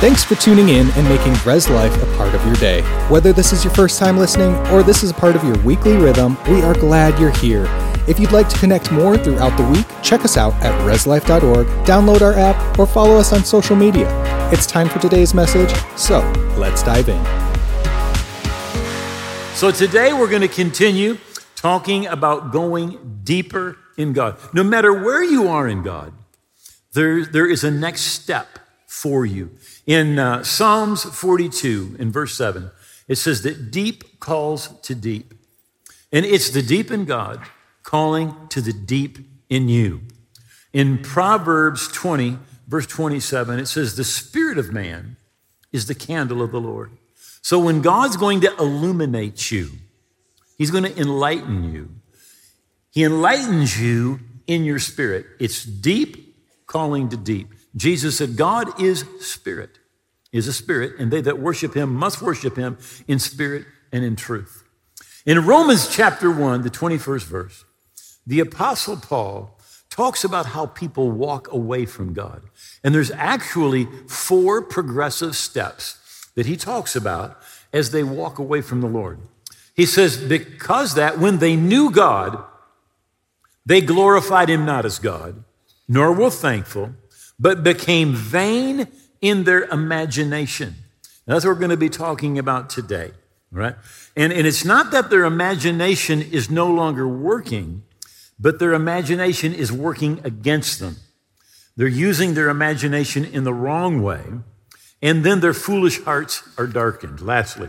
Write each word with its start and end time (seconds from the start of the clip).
Thanks 0.00 0.22
for 0.22 0.36
tuning 0.36 0.68
in 0.68 0.88
and 0.92 1.08
making 1.08 1.34
Res 1.44 1.68
Life 1.68 1.92
a 2.00 2.06
part 2.16 2.32
of 2.32 2.46
your 2.46 2.54
day. 2.54 2.82
Whether 3.08 3.32
this 3.32 3.52
is 3.52 3.64
your 3.64 3.74
first 3.74 3.98
time 3.98 4.16
listening 4.16 4.54
or 4.68 4.84
this 4.84 5.02
is 5.02 5.10
a 5.10 5.14
part 5.14 5.34
of 5.34 5.42
your 5.42 5.58
weekly 5.64 5.96
rhythm, 5.96 6.38
we 6.48 6.62
are 6.62 6.72
glad 6.72 7.18
you're 7.18 7.32
here. 7.32 7.64
If 8.06 8.20
you'd 8.20 8.30
like 8.30 8.48
to 8.48 8.58
connect 8.60 8.92
more 8.92 9.18
throughout 9.18 9.56
the 9.56 9.64
week, 9.64 9.86
check 10.00 10.24
us 10.24 10.36
out 10.36 10.54
at 10.62 10.72
reslife.org, 10.86 11.66
download 11.84 12.20
our 12.22 12.34
app, 12.34 12.78
or 12.78 12.86
follow 12.86 13.16
us 13.16 13.32
on 13.32 13.42
social 13.42 13.74
media. 13.74 14.06
It's 14.52 14.66
time 14.66 14.88
for 14.88 15.00
today's 15.00 15.34
message, 15.34 15.76
so 15.96 16.20
let's 16.56 16.84
dive 16.84 17.08
in. 17.08 17.24
So, 19.56 19.72
today 19.72 20.12
we're 20.12 20.30
going 20.30 20.42
to 20.42 20.46
continue 20.48 21.18
talking 21.56 22.06
about 22.06 22.52
going 22.52 23.20
deeper 23.24 23.76
in 23.96 24.12
God. 24.12 24.38
No 24.54 24.62
matter 24.62 24.92
where 24.92 25.24
you 25.24 25.48
are 25.48 25.66
in 25.66 25.82
God, 25.82 26.12
there, 26.92 27.24
there 27.24 27.50
is 27.50 27.64
a 27.64 27.70
next 27.72 28.02
step 28.02 28.57
for 28.88 29.26
you. 29.26 29.50
In 29.86 30.18
uh, 30.18 30.42
Psalms 30.42 31.04
42, 31.04 31.96
in 31.98 32.10
verse 32.10 32.36
7, 32.36 32.70
it 33.06 33.16
says 33.16 33.42
that 33.42 33.70
deep 33.70 34.18
calls 34.18 34.80
to 34.80 34.94
deep. 34.94 35.34
And 36.10 36.24
it's 36.24 36.50
the 36.50 36.62
deep 36.62 36.90
in 36.90 37.04
God 37.04 37.40
calling 37.82 38.34
to 38.48 38.60
the 38.60 38.72
deep 38.72 39.18
in 39.50 39.68
you. 39.68 40.00
In 40.72 40.98
Proverbs 40.98 41.88
20, 41.88 42.38
verse 42.66 42.86
27, 42.86 43.60
it 43.60 43.66
says, 43.66 43.94
The 43.94 44.04
spirit 44.04 44.58
of 44.58 44.72
man 44.72 45.18
is 45.70 45.86
the 45.86 45.94
candle 45.94 46.42
of 46.42 46.50
the 46.50 46.60
Lord. 46.60 46.90
So 47.42 47.58
when 47.58 47.82
God's 47.82 48.16
going 48.16 48.40
to 48.40 48.56
illuminate 48.56 49.50
you, 49.50 49.70
He's 50.56 50.70
going 50.70 50.84
to 50.84 50.98
enlighten 50.98 51.72
you. 51.72 51.90
He 52.90 53.04
enlightens 53.04 53.80
you 53.80 54.20
in 54.46 54.64
your 54.64 54.78
spirit. 54.78 55.26
It's 55.38 55.62
deep 55.62 56.36
calling 56.66 57.10
to 57.10 57.16
deep. 57.16 57.52
Jesus 57.76 58.18
said, 58.18 58.36
God 58.36 58.80
is 58.80 59.04
spirit, 59.20 59.78
is 60.32 60.48
a 60.48 60.52
spirit, 60.52 60.98
and 60.98 61.12
they 61.12 61.20
that 61.20 61.38
worship 61.38 61.74
him 61.74 61.94
must 61.94 62.22
worship 62.22 62.56
him 62.56 62.78
in 63.06 63.18
spirit 63.18 63.66
and 63.92 64.04
in 64.04 64.16
truth. 64.16 64.64
In 65.26 65.44
Romans 65.44 65.94
chapter 65.94 66.30
1, 66.30 66.62
the 66.62 66.70
21st 66.70 67.24
verse, 67.24 67.64
the 68.26 68.40
apostle 68.40 68.96
Paul 68.96 69.58
talks 69.90 70.22
about 70.24 70.46
how 70.46 70.66
people 70.66 71.10
walk 71.10 71.52
away 71.52 71.84
from 71.84 72.12
God. 72.12 72.42
And 72.84 72.94
there's 72.94 73.10
actually 73.10 73.86
four 74.06 74.62
progressive 74.62 75.34
steps 75.34 76.30
that 76.34 76.46
he 76.46 76.56
talks 76.56 76.94
about 76.94 77.40
as 77.72 77.90
they 77.90 78.04
walk 78.04 78.38
away 78.38 78.60
from 78.60 78.80
the 78.80 78.86
Lord. 78.86 79.18
He 79.74 79.86
says, 79.86 80.16
because 80.16 80.94
that 80.94 81.18
when 81.18 81.38
they 81.38 81.56
knew 81.56 81.90
God, 81.90 82.44
they 83.66 83.80
glorified 83.80 84.48
him 84.48 84.64
not 84.64 84.84
as 84.84 84.98
God, 84.98 85.44
nor 85.88 86.12
were 86.12 86.30
thankful, 86.30 86.94
but 87.38 87.62
became 87.62 88.14
vain 88.14 88.88
in 89.20 89.44
their 89.44 89.64
imagination. 89.64 90.74
that's 91.26 91.44
what 91.44 91.52
we're 91.52 91.58
going 91.58 91.70
to 91.70 91.76
be 91.76 91.88
talking 91.88 92.38
about 92.38 92.70
today, 92.70 93.12
right? 93.50 93.76
And, 94.16 94.32
and 94.32 94.46
it's 94.46 94.64
not 94.64 94.90
that 94.92 95.10
their 95.10 95.24
imagination 95.24 96.20
is 96.22 96.50
no 96.50 96.68
longer 96.68 97.06
working, 97.06 97.82
but 98.38 98.58
their 98.58 98.72
imagination 98.72 99.54
is 99.54 99.72
working 99.72 100.20
against 100.24 100.80
them. 100.80 100.96
They're 101.76 101.86
using 101.86 102.34
their 102.34 102.48
imagination 102.48 103.24
in 103.24 103.44
the 103.44 103.54
wrong 103.54 104.02
way, 104.02 104.22
and 105.00 105.24
then 105.24 105.40
their 105.40 105.54
foolish 105.54 106.02
hearts 106.02 106.42
are 106.58 106.66
darkened. 106.66 107.20
Lastly, 107.20 107.68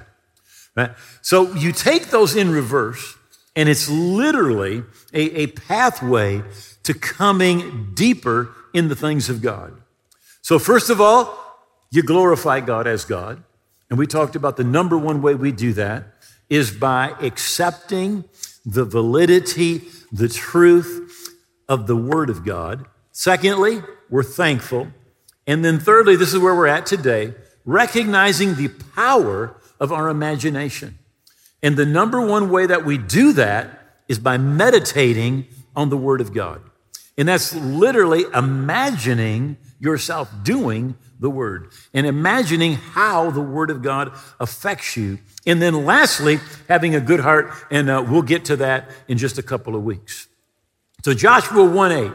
right? 0.76 0.92
So 1.22 1.54
you 1.54 1.72
take 1.72 2.08
those 2.08 2.36
in 2.36 2.52
reverse, 2.52 3.18
and 3.56 3.70
it's 3.70 3.88
literally 3.90 4.84
a, 5.14 5.42
a 5.42 5.48
pathway 5.48 6.44
to 6.84 6.94
coming 6.96 7.92
deeper 7.94 8.50
in 8.74 8.88
the 8.88 8.96
things 8.96 9.30
of 9.30 9.42
God. 9.42 9.74
So, 10.42 10.60
first 10.60 10.90
of 10.90 11.02
all, 11.02 11.38
you 11.92 12.04
glorify 12.04 12.60
God 12.60 12.88
as 12.88 13.06
God. 13.06 13.44
And 13.90 13.98
we 13.98 14.06
talked 14.06 14.36
about 14.36 14.58
the 14.58 14.64
number 14.64 14.98
one 14.98 15.22
way 15.22 15.36
we 15.36 15.52
do 15.52 15.74
that 15.74 16.06
is 16.50 16.72
by 16.72 17.16
accepting 17.22 18.24
the 18.66 18.86
validity, 18.86 19.84
the 20.12 20.30
truth 20.30 21.36
of 21.68 21.88
the 21.88 21.96
Word 21.96 22.30
of 22.30 22.46
God. 22.46 22.86
Secondly, 23.12 23.82
we're 24.10 24.24
thankful. 24.24 24.88
And 25.48 25.66
then 25.66 25.80
thirdly, 25.80 26.16
this 26.16 26.34
is 26.34 26.40
where 26.40 26.56
we're 26.56 26.68
at 26.68 26.86
today, 26.86 27.34
recognizing 27.66 28.56
the 28.56 28.70
power 28.96 29.56
of 29.80 29.92
our 29.92 30.10
imagination. 30.10 30.98
And 31.62 31.76
the 31.76 31.86
number 31.86 32.22
one 32.22 32.50
way 32.50 32.66
that 32.66 32.86
we 32.86 32.98
do 32.98 33.34
that 33.34 33.80
is 34.08 34.20
by 34.20 34.38
meditating 34.38 35.48
on 35.76 35.90
the 35.90 35.98
Word 35.98 36.22
of 36.22 36.34
God. 36.34 36.62
And 37.20 37.28
that's 37.28 37.54
literally 37.54 38.24
imagining 38.34 39.58
yourself 39.78 40.32
doing 40.42 40.96
the 41.20 41.30
Word 41.30 41.74
and 41.94 42.08
imagining 42.08 42.76
how 42.76 43.30
the 43.30 43.42
Word 43.42 43.70
of 43.70 43.82
God 43.82 44.14
affects 44.40 44.96
you. 44.96 45.20
And 45.46 45.62
then 45.62 45.86
lastly, 45.86 46.40
having 46.70 46.96
a 46.96 47.02
good 47.02 47.20
heart, 47.20 47.52
and 47.70 47.90
uh, 47.90 48.06
we'll 48.08 48.22
get 48.22 48.46
to 48.46 48.56
that 48.56 48.90
in 49.10 49.18
just 49.18 49.38
a 49.38 49.44
couple 49.44 49.76
of 49.76 49.84
weeks. 49.84 50.30
So 51.04 51.14
Joshua 51.14 51.66
1 51.70 51.92
8 51.92 52.12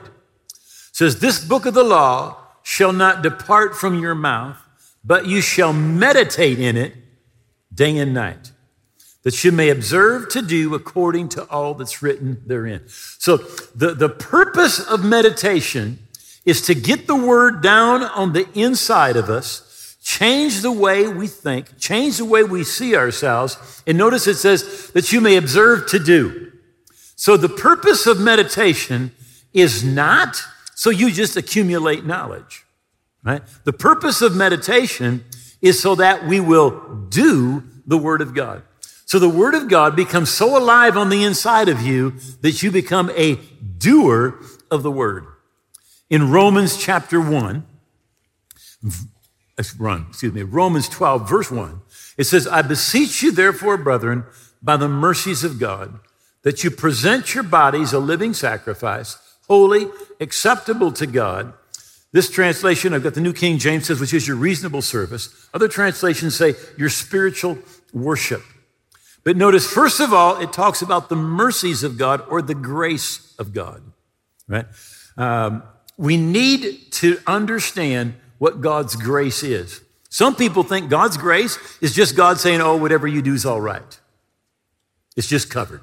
says, 0.93 1.21
This 1.21 1.45
book 1.45 1.67
of 1.67 1.75
the 1.75 1.85
law 1.85 2.39
shall 2.63 2.95
not 2.95 3.23
depart 3.23 3.77
from 3.77 4.01
your 4.01 4.15
mouth, 4.15 4.57
but 5.05 5.27
you 5.27 5.43
shall 5.43 5.75
meditate 5.75 6.59
in 6.59 6.79
it 6.79 6.95
day 7.75 7.99
and 7.99 8.15
night 8.15 8.53
that 9.25 9.43
you 9.43 9.51
may 9.51 9.71
observe 9.71 10.29
to 10.29 10.43
do 10.43 10.75
according 10.75 11.31
to 11.31 11.45
all 11.51 11.75
that's 11.75 12.03
written 12.03 12.41
therein. 12.47 12.83
So, 12.87 13.39
the, 13.75 13.95
the 13.95 14.09
purpose 14.09 14.79
of 14.79 15.05
meditation 15.05 15.99
is 16.45 16.61
to 16.63 16.75
get 16.75 17.07
the 17.07 17.17
word 17.17 17.63
down 17.63 18.03
on 18.03 18.35
the 18.35 18.47
inside 18.55 19.17
of 19.17 19.31
us, 19.31 19.97
change 20.03 20.61
the 20.61 20.71
way 20.71 21.09
we 21.09 21.27
think, 21.27 21.79
change 21.79 22.19
the 22.19 22.25
way 22.27 22.45
we 22.45 22.63
see 22.65 22.95
ourselves. 22.95 23.83
And 23.87 23.97
notice 23.97 24.27
it 24.27 24.37
says 24.37 24.91
that 24.93 25.11
you 25.11 25.23
may 25.23 25.37
observe 25.37 25.87
to 25.89 25.99
do. 25.99 26.53
So, 27.17 27.37
the 27.37 27.49
purpose 27.49 28.07
of 28.07 28.21
meditation 28.21 29.13
is 29.55 29.83
not 29.83 30.43
so 30.75 30.91
you 30.91 31.11
just 31.11 31.37
accumulate 31.37 32.05
knowledge, 32.05 32.65
right? 33.23 33.43
The 33.65 33.73
purpose 33.73 34.21
of 34.21 34.37
meditation 34.37 35.25
is 35.63 35.81
so 35.81 35.95
that 35.95 36.27
we 36.27 36.41
will 36.41 37.07
do 37.09 37.63
the 37.87 37.97
Word 37.97 38.21
of 38.21 38.35
God. 38.35 38.63
So 39.15 39.21
the 39.21 39.29
Word 39.29 39.55
of 39.55 39.69
God 39.69 39.95
becomes 39.95 40.29
so 40.29 40.59
alive 40.59 40.97
on 40.97 41.09
the 41.09 41.23
inside 41.23 41.69
of 41.69 41.81
you 41.81 42.15
that 42.41 42.65
you 42.65 42.73
become 42.73 43.13
a 43.15 43.37
doer 43.79 44.41
of 44.73 44.83
the 44.83 44.91
Word. 44.91 45.25
In 46.11 46.33
Romans 46.33 46.77
chapter 46.77 47.21
1, 47.21 47.65
run, 49.79 50.07
excuse 50.09 50.33
me, 50.33 50.43
Romans 50.43 50.89
12, 50.89 51.31
verse 51.31 51.49
1, 51.49 51.81
it 52.19 52.25
says, 52.25 52.49
I 52.49 52.63
beseech 52.63 53.23
you, 53.23 53.31
therefore, 53.31 53.77
brethren, 53.77 54.25
by 54.61 54.77
the 54.77 54.89
mercies 54.89 55.45
of 55.45 55.61
God, 55.61 56.01
that 56.43 56.65
you 56.65 56.73
present 56.73 57.37
your 57.37 57.45
bodies 57.45 57.93
a 57.93 58.01
living 58.01 58.35
sacrifice, 58.35 59.17
holy, 59.47 59.87
acceptable 60.19 60.91
to 60.91 61.07
God. 61.07 61.53
This 62.11 62.29
translation, 62.29 62.93
I've 62.93 63.05
got 63.05 63.15
the 63.15 63.21
New 63.21 63.33
King 63.33 63.59
James 63.59 63.87
says, 63.87 64.01
which 64.01 64.13
is 64.13 64.27
your 64.27 64.37
reasonable 64.37 64.83
service. 64.83 65.49
Other 65.55 65.69
translations 65.69 66.35
say 66.35 66.55
your 66.77 66.89
spiritual 66.89 67.59
worship. 67.93 68.43
But 69.25 69.37
notice, 69.39 69.67
first 69.67 70.01
of 70.01 70.13
all, 70.13 70.39
it 70.41 70.53
talks 70.53 70.83
about 70.83 71.09
the 71.09 71.17
mercies 71.17 71.83
of 71.83 71.97
God 71.97 72.23
or 72.29 72.43
the 72.43 72.55
grace 72.55 73.35
of 73.39 73.55
God, 73.55 73.83
right? 74.47 74.67
Um, 75.17 75.63
we 75.97 76.17
need 76.17 76.93
to 76.93 77.19
understand 77.27 78.15
what 78.39 78.61
God's 78.61 78.97
grace 78.97 79.43
is. 79.43 79.81
Some 80.11 80.37
people 80.37 80.63
think 80.63 80.91
God's 80.91 81.17
grace 81.17 81.59
is 81.81 81.95
just 81.95 82.17
God 82.17 82.39
saying, 82.39 82.61
oh, 82.61 82.77
whatever 82.77 83.07
you 83.07 83.23
do 83.23 83.33
is 83.33 83.47
all 83.47 83.61
right. 83.61 84.01
It's 85.17 85.29
just 85.29 85.51
covered. 85.51 85.81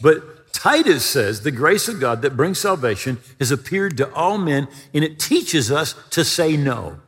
But 0.00 0.52
Titus 0.52 1.04
says 1.04 1.42
the 1.42 1.50
grace 1.50 1.88
of 1.88 1.98
God 1.98 2.22
that 2.22 2.36
brings 2.36 2.58
salvation 2.58 3.18
has 3.38 3.50
appeared 3.50 3.96
to 3.96 4.12
all 4.14 4.38
men 4.38 4.68
and 4.94 5.02
it 5.02 5.18
teaches 5.18 5.72
us 5.72 5.94
to 6.10 6.24
say 6.24 6.56
no. 6.56 7.00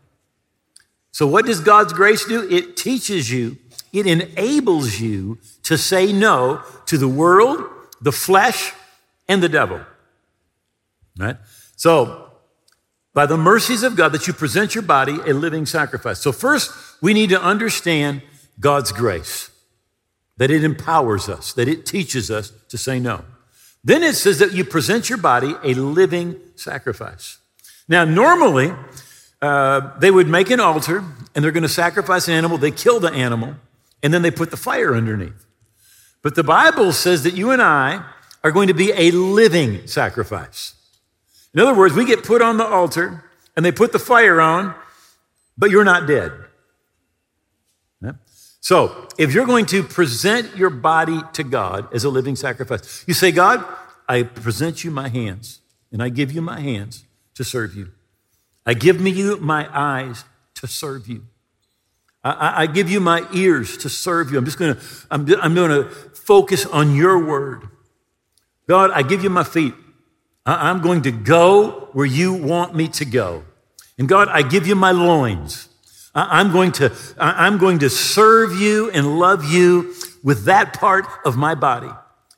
So, 1.13 1.27
what 1.29 1.47
does 1.47 1.61
God's 1.61 1.93
grace 1.93 2.25
do? 2.25 2.49
It 2.51 2.77
teaches 2.77 3.31
you 3.31 3.57
it 3.95 4.07
enables 4.07 5.01
you 5.01 5.39
to 5.63 5.79
say 5.79 6.13
no 6.13 6.63
to 6.87 6.99
the 6.99 7.09
world, 7.09 7.65
the 8.01 8.13
flesh, 8.13 8.73
and 9.29 9.41
the 9.43 9.49
devil. 9.49 9.81
Right? 11.17 11.37
So, 11.77 12.33
by 13.15 13.27
the 13.27 13.37
mercies 13.37 13.85
of 13.85 13.95
God, 13.95 14.11
that 14.13 14.27
you 14.27 14.33
present 14.33 14.75
your 14.75 14.83
body 14.83 15.13
a 15.25 15.33
living 15.33 15.65
sacrifice. 15.65 16.21
So, 16.21 16.33
first, 16.33 16.73
we 17.01 17.15
need 17.15 17.31
to 17.31 17.41
understand 17.41 18.23
God's 18.59 18.91
grace, 18.91 19.51
that 20.39 20.51
it 20.51 20.65
empowers 20.65 21.29
us, 21.29 21.53
that 21.53 21.69
it 21.69 21.87
teaches 21.87 22.33
us 22.33 22.53
to 22.71 22.77
say 22.77 22.99
no. 22.99 23.25
Then 23.85 24.03
it 24.03 24.17
says 24.17 24.41
that 24.41 24.53
you 24.53 24.65
present 24.65 25.09
your 25.09 25.19
body 25.19 25.55
a 25.63 25.75
living 25.75 26.41
sacrifice. 26.57 27.39
Now, 27.87 28.05
normally, 28.05 28.73
uh, 29.41 29.99
they 29.99 30.11
would 30.11 30.27
make 30.27 30.51
an 30.51 30.59
altar 30.59 31.05
and 31.35 31.45
they're 31.45 31.53
going 31.53 31.63
to 31.63 31.69
sacrifice 31.69 32.27
an 32.27 32.35
animal. 32.35 32.59
They 32.59 32.71
kill 32.71 32.99
the 32.99 33.13
animal 33.13 33.57
and 34.05 34.15
then 34.15 34.23
they 34.23 34.31
put 34.31 34.53
the 34.53 34.57
fire 34.57 34.95
underneath. 34.95 35.45
But 36.23 36.37
the 36.37 36.45
Bible 36.45 36.93
says 36.93 37.25
that 37.25 37.35
you 37.35 37.51
and 37.51 37.61
I 37.61 38.05
are 38.45 38.53
going 38.53 38.69
to 38.69 38.75
be 38.75 38.93
a 38.93 39.11
living 39.11 39.89
sacrifice. 39.89 40.75
In 41.53 41.59
other 41.59 41.75
words, 41.75 41.95
we 41.95 42.05
get 42.05 42.23
put 42.23 42.41
on 42.41 42.57
the 42.57 42.67
altar 42.67 43.25
and 43.57 43.65
they 43.65 43.73
put 43.73 43.91
the 43.91 43.99
fire 43.99 44.41
on 44.41 44.77
but 45.57 45.71
you're 45.71 45.85
not 45.85 46.07
dead. 46.07 46.33
So, 48.61 49.09
if 49.19 49.35
you're 49.35 49.45
going 49.45 49.67
to 49.67 49.83
present 49.83 50.57
your 50.57 50.71
body 50.71 51.21
to 51.35 51.45
God 51.45 51.93
as 51.93 52.05
a 52.05 52.09
living 52.09 52.35
sacrifice, 52.35 53.05
you 53.07 53.13
say, 53.13 53.31
God, 53.31 53.63
I 54.09 54.23
present 54.23 54.83
you 54.83 54.91
my 54.91 55.09
hands, 55.09 55.61
and 55.93 56.03
I 56.03 56.09
give 56.09 56.33
you 56.33 56.41
my 56.41 56.61
hands 56.61 57.05
to 57.35 57.45
serve 57.45 57.75
you. 57.75 57.91
I 58.65 58.73
give 58.73 59.03
me 59.03 59.11
you 59.11 59.37
my 59.37 59.69
eyes 59.71 60.25
to 60.55 60.67
serve 60.67 61.09
you. 61.09 61.27
I, 62.25 62.63
I 62.63 62.67
give 62.67 62.91
you 62.91 63.01
my 63.01 63.27
ears 63.35 63.77
to 63.79 63.91
serve 63.91 64.33
you. 64.33 64.39
I'm 64.39 64.47
just 64.47 64.59
going 64.59 64.75
to, 64.75 64.81
I'm, 65.11 65.31
I'm 65.43 65.55
going 65.55 65.71
to 65.71 65.91
focus 65.91 66.65
on 66.65 66.95
your 66.97 67.25
word. 67.25 67.69
God, 68.67 68.91
I 68.93 69.03
give 69.03 69.23
you 69.23 69.31
my 69.31 69.45
feet. 69.45 69.75
I, 70.47 70.71
I'm 70.71 70.81
going 70.81 71.03
to 71.03 71.13
go 71.13 71.91
where 71.93 72.07
you 72.07 72.33
want 72.33 72.75
me 72.75 72.89
to 72.89 73.05
go. 73.05 73.45
And 73.99 74.09
God, 74.09 74.29
I 74.29 74.43
give 74.43 74.67
you 74.67 74.75
my 74.75 74.91
loins. 74.91 75.69
I'm 76.15 76.53
going 76.53 76.73
to, 76.73 76.93
I'm 77.19 77.59
going 77.59 77.81
to 77.81 77.91
serve 77.91 78.55
you 78.59 78.91
and 78.91 79.19
love 79.19 79.45
you 79.45 79.95
with 80.23 80.45
that 80.45 80.79
part 80.79 81.07
of 81.25 81.37
my 81.37 81.55
body. 81.55 81.91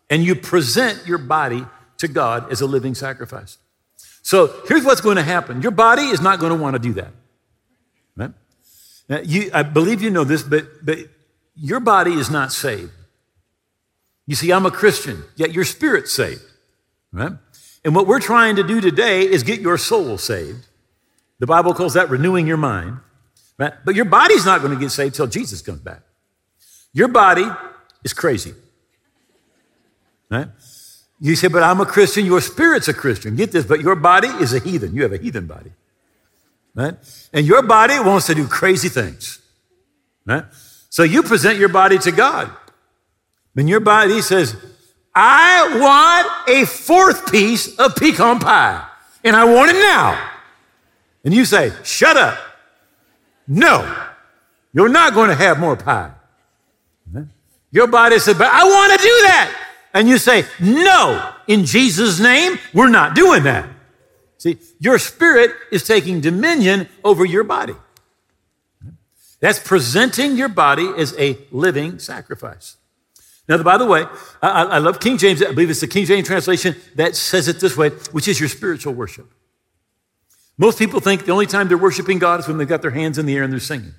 And 0.08 0.24
you 0.24 0.34
present 0.34 1.06
your 1.06 1.18
body 1.18 1.66
to 1.98 2.08
God 2.08 2.50
as 2.50 2.60
a 2.60 2.66
living 2.66 2.94
sacrifice. 2.94 3.58
So 4.22 4.62
here's 4.66 4.84
what's 4.84 5.00
going 5.00 5.16
to 5.16 5.22
happen. 5.22 5.62
Your 5.62 5.72
body 5.72 6.02
is 6.02 6.20
not 6.20 6.40
going 6.40 6.56
to 6.56 6.60
want 6.60 6.74
to 6.74 6.78
do 6.78 6.94
that. 6.94 7.12
Now, 9.08 9.20
you, 9.20 9.50
I 9.54 9.62
believe 9.62 10.02
you 10.02 10.10
know 10.10 10.24
this, 10.24 10.42
but, 10.42 10.84
but 10.84 10.98
your 11.54 11.80
body 11.80 12.12
is 12.12 12.30
not 12.30 12.52
saved. 12.52 12.90
You 14.26 14.34
see, 14.34 14.52
I'm 14.52 14.66
a 14.66 14.70
Christian, 14.70 15.22
yet 15.36 15.52
your 15.52 15.64
spirit's 15.64 16.12
saved. 16.12 16.42
Right? 17.12 17.32
And 17.84 17.94
what 17.94 18.06
we're 18.06 18.20
trying 18.20 18.56
to 18.56 18.64
do 18.64 18.80
today 18.80 19.22
is 19.22 19.44
get 19.44 19.60
your 19.60 19.78
soul 19.78 20.18
saved. 20.18 20.66
The 21.38 21.46
Bible 21.46 21.72
calls 21.72 21.94
that 21.94 22.10
renewing 22.10 22.46
your 22.46 22.56
mind. 22.56 22.98
Right? 23.58 23.72
But 23.84 23.94
your 23.94 24.04
body's 24.04 24.44
not 24.44 24.60
going 24.60 24.74
to 24.74 24.80
get 24.80 24.90
saved 24.90 25.14
till 25.14 25.28
Jesus 25.28 25.62
comes 25.62 25.80
back. 25.80 26.02
Your 26.92 27.08
body 27.08 27.46
is 28.02 28.12
crazy. 28.12 28.54
Right? 30.28 30.48
You 31.20 31.36
say, 31.36 31.48
but 31.48 31.62
I'm 31.62 31.80
a 31.80 31.86
Christian, 31.86 32.26
your 32.26 32.40
spirit's 32.40 32.88
a 32.88 32.94
Christian. 32.94 33.36
Get 33.36 33.52
this, 33.52 33.64
but 33.64 33.80
your 33.80 33.94
body 33.94 34.28
is 34.28 34.52
a 34.52 34.58
heathen. 34.58 34.94
You 34.94 35.02
have 35.02 35.12
a 35.12 35.18
heathen 35.18 35.46
body. 35.46 35.72
Right? 36.76 36.94
And 37.32 37.44
your 37.44 37.62
body 37.62 37.98
wants 37.98 38.26
to 38.26 38.34
do 38.36 38.46
crazy 38.46 38.88
things. 38.88 39.40
Right? 40.24 40.44
So 40.90 41.02
you 41.02 41.24
present 41.24 41.58
your 41.58 41.68
body 41.68 41.98
to 41.98 42.12
God. 42.12 42.50
And 43.56 43.68
your 43.68 43.80
body 43.80 44.20
says, 44.20 44.54
I 45.14 45.78
want 45.80 46.48
a 46.56 46.64
fourth 46.66 47.32
piece 47.32 47.76
of 47.78 47.96
pecan 47.96 48.38
pie, 48.38 48.86
and 49.24 49.34
I 49.34 49.44
want 49.44 49.70
it 49.70 49.80
now. 49.80 50.30
And 51.24 51.34
you 51.34 51.44
say, 51.44 51.72
Shut 51.82 52.16
up. 52.16 52.38
No, 53.48 54.06
you're 54.72 54.88
not 54.88 55.14
going 55.14 55.30
to 55.30 55.34
have 55.34 55.58
more 55.58 55.76
pie. 55.76 56.12
Your 57.70 57.86
body 57.86 58.18
says, 58.18 58.38
but 58.38 58.48
I 58.50 58.64
want 58.64 58.92
to 58.92 58.98
do 58.98 59.14
that. 59.26 59.68
And 59.92 60.08
you 60.08 60.16
say, 60.16 60.44
no, 60.60 61.32
in 61.46 61.66
Jesus' 61.66 62.18
name, 62.18 62.58
we're 62.72 62.88
not 62.88 63.14
doing 63.14 63.42
that. 63.42 63.68
See, 64.46 64.58
your 64.78 65.00
spirit 65.00 65.50
is 65.72 65.82
taking 65.82 66.20
dominion 66.20 66.88
over 67.02 67.24
your 67.24 67.42
body. 67.42 67.74
That's 69.40 69.58
presenting 69.58 70.36
your 70.36 70.48
body 70.48 70.88
as 70.96 71.18
a 71.18 71.36
living 71.50 71.98
sacrifice. 71.98 72.76
Now, 73.48 73.60
by 73.64 73.76
the 73.76 73.86
way, 73.86 74.04
I, 74.40 74.62
I, 74.62 74.78
love 74.78 75.00
King 75.00 75.18
James. 75.18 75.42
I 75.42 75.46
believe 75.46 75.68
it's 75.70 75.80
the 75.80 75.88
King 75.88 76.04
James 76.04 76.28
translation 76.28 76.76
that 76.94 77.16
says 77.16 77.48
it 77.48 77.58
this 77.58 77.76
way, 77.76 77.88
which 78.12 78.28
is 78.28 78.38
your 78.38 78.48
spiritual 78.48 78.94
worship. 78.94 79.28
Most 80.56 80.78
people 80.78 81.00
think 81.00 81.24
the 81.24 81.32
only 81.32 81.46
time 81.46 81.66
they're 81.66 81.76
worshiping 81.76 82.20
God 82.20 82.38
is 82.38 82.46
when 82.46 82.56
they've 82.56 82.68
got 82.68 82.82
their 82.82 82.92
hands 82.92 83.18
in 83.18 83.26
the 83.26 83.34
air 83.34 83.42
and 83.42 83.52
they're 83.52 83.58
singing. 83.58 83.94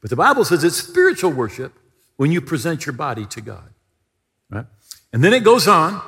But 0.00 0.10
the 0.10 0.16
Bible 0.16 0.44
says 0.44 0.64
it's 0.64 0.76
spiritual 0.76 1.30
worship 1.30 1.72
when 2.16 2.32
you 2.32 2.40
present 2.40 2.84
your 2.84 2.94
body 2.94 3.26
to 3.26 3.40
God. 3.40 3.70
Right? 4.50 4.66
And 5.12 5.22
then 5.22 5.32
it 5.32 5.44
goes 5.44 5.68
on 5.68 6.02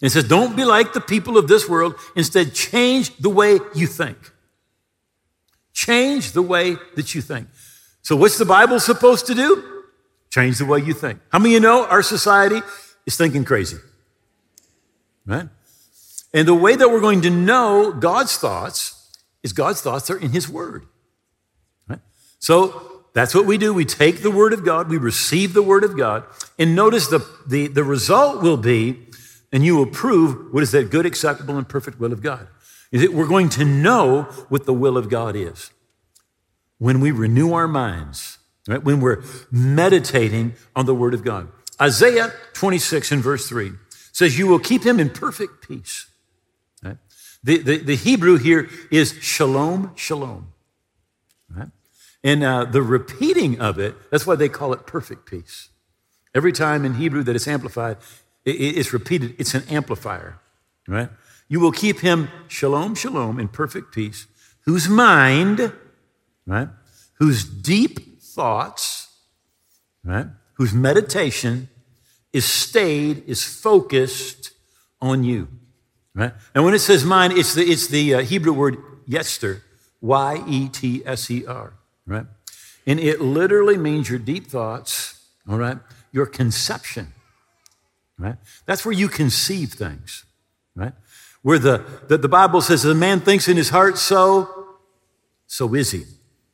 it 0.00 0.10
says, 0.10 0.24
Don't 0.24 0.56
be 0.56 0.64
like 0.64 0.92
the 0.92 1.00
people 1.00 1.36
of 1.36 1.48
this 1.48 1.68
world. 1.68 1.94
Instead, 2.16 2.54
change 2.54 3.16
the 3.18 3.28
way 3.28 3.58
you 3.74 3.86
think. 3.86 4.16
Change 5.72 6.32
the 6.32 6.42
way 6.42 6.76
that 6.96 7.14
you 7.14 7.20
think. 7.20 7.48
So, 8.02 8.16
what's 8.16 8.38
the 8.38 8.44
Bible 8.44 8.80
supposed 8.80 9.26
to 9.26 9.34
do? 9.34 9.82
Change 10.30 10.58
the 10.58 10.64
way 10.64 10.80
you 10.80 10.94
think. 10.94 11.20
How 11.30 11.38
many 11.38 11.56
of 11.56 11.62
you 11.62 11.68
know 11.68 11.86
our 11.86 12.02
society 12.02 12.60
is 13.04 13.16
thinking 13.16 13.44
crazy? 13.44 13.76
Right? 15.26 15.48
And 16.32 16.46
the 16.46 16.54
way 16.54 16.76
that 16.76 16.88
we're 16.88 17.00
going 17.00 17.22
to 17.22 17.30
know 17.30 17.92
God's 17.92 18.36
thoughts 18.36 19.10
is 19.42 19.52
God's 19.52 19.80
thoughts 19.80 20.10
are 20.10 20.18
in 20.18 20.30
His 20.30 20.48
Word. 20.48 20.86
Right? 21.88 21.98
So 22.38 23.02
that's 23.12 23.34
what 23.34 23.46
we 23.46 23.58
do. 23.58 23.74
We 23.74 23.84
take 23.84 24.22
the 24.22 24.30
Word 24.30 24.52
of 24.52 24.64
God, 24.64 24.88
we 24.88 24.96
receive 24.96 25.52
the 25.52 25.62
Word 25.62 25.84
of 25.84 25.96
God, 25.96 26.24
and 26.58 26.76
notice 26.76 27.08
the, 27.08 27.26
the, 27.46 27.66
the 27.66 27.84
result 27.84 28.42
will 28.42 28.56
be, 28.56 28.98
and 29.52 29.64
you 29.64 29.76
will 29.76 29.86
prove 29.86 30.52
what 30.52 30.62
is 30.62 30.70
that 30.72 30.90
good, 30.90 31.06
acceptable, 31.06 31.56
and 31.56 31.68
perfect 31.68 31.98
will 31.98 32.12
of 32.12 32.22
God. 32.22 32.48
Is 32.92 33.02
that 33.02 33.12
we're 33.12 33.28
going 33.28 33.48
to 33.50 33.64
know 33.64 34.22
what 34.48 34.66
the 34.66 34.72
will 34.72 34.96
of 34.96 35.08
God 35.08 35.36
is 35.36 35.70
when 36.78 37.00
we 37.00 37.10
renew 37.10 37.52
our 37.52 37.68
minds, 37.68 38.38
right? 38.66 38.82
when 38.82 39.00
we're 39.00 39.22
meditating 39.50 40.54
on 40.74 40.86
the 40.86 40.94
Word 40.94 41.14
of 41.14 41.22
God. 41.22 41.48
Isaiah 41.80 42.32
26 42.54 43.12
and 43.12 43.22
verse 43.22 43.48
3 43.48 43.72
says, 44.12 44.38
You 44.38 44.46
will 44.48 44.58
keep 44.58 44.84
him 44.84 44.98
in 44.98 45.10
perfect 45.10 45.66
peace 45.66 46.10
the, 47.42 47.58
the, 47.58 47.78
the 47.78 47.96
Hebrew 47.96 48.36
here 48.36 48.68
is 48.90 49.14
shalom, 49.20 49.92
shalom. 49.96 50.52
Right? 51.48 51.68
And 52.22 52.44
uh, 52.44 52.64
the 52.66 52.82
repeating 52.82 53.60
of 53.60 53.78
it, 53.78 53.94
that's 54.10 54.26
why 54.26 54.34
they 54.34 54.48
call 54.48 54.72
it 54.72 54.86
perfect 54.86 55.26
peace. 55.26 55.68
Every 56.34 56.52
time 56.52 56.84
in 56.84 56.94
Hebrew 56.94 57.22
that 57.24 57.34
it's 57.34 57.48
amplified, 57.48 57.96
it, 57.96 58.02
it's 58.44 58.92
repeated, 58.92 59.34
it's 59.38 59.54
an 59.54 59.64
amplifier. 59.68 60.38
Right? 60.88 61.08
You 61.48 61.60
will 61.60 61.72
keep 61.72 62.00
him 62.00 62.28
shalom, 62.48 62.94
shalom, 62.94 63.38
in 63.38 63.48
perfect 63.48 63.92
peace, 63.92 64.26
whose 64.64 64.88
mind, 64.88 65.72
right, 66.46 66.68
whose 67.14 67.44
deep 67.44 68.20
thoughts, 68.22 69.08
right, 70.04 70.26
whose 70.54 70.72
meditation 70.72 71.68
is 72.32 72.44
stayed, 72.44 73.24
is 73.26 73.44
focused 73.44 74.52
on 75.00 75.24
you. 75.24 75.48
Right? 76.14 76.32
And 76.54 76.64
when 76.64 76.74
it 76.74 76.80
says 76.80 77.04
mind, 77.04 77.32
it's 77.34 77.54
the, 77.54 77.62
it's 77.62 77.88
the 77.88 78.14
uh, 78.14 78.20
Hebrew 78.20 78.52
word 78.52 78.78
yetser, 79.08 79.62
Y 80.00 80.44
E 80.46 80.68
T 80.68 81.02
S 81.04 81.30
E 81.30 81.44
R, 81.46 81.74
right? 82.06 82.26
And 82.86 82.98
it 82.98 83.20
literally 83.20 83.76
means 83.76 84.08
your 84.08 84.18
deep 84.18 84.46
thoughts, 84.46 85.20
all 85.48 85.58
right? 85.58 85.78
Your 86.12 86.26
conception, 86.26 87.12
right? 88.20 88.36
That's 88.66 88.84
where 88.84 88.92
you 88.92 89.08
conceive 89.08 89.72
things, 89.72 90.24
right? 90.76 90.92
Where 91.42 91.58
the, 91.58 91.84
the, 92.06 92.18
the 92.18 92.28
Bible 92.28 92.60
says, 92.60 92.82
the 92.82 92.94
man 92.94 93.20
thinks 93.20 93.48
in 93.48 93.56
his 93.56 93.70
heart, 93.70 93.96
so, 93.96 94.76
so 95.46 95.74
is 95.74 95.90
he, 95.90 96.04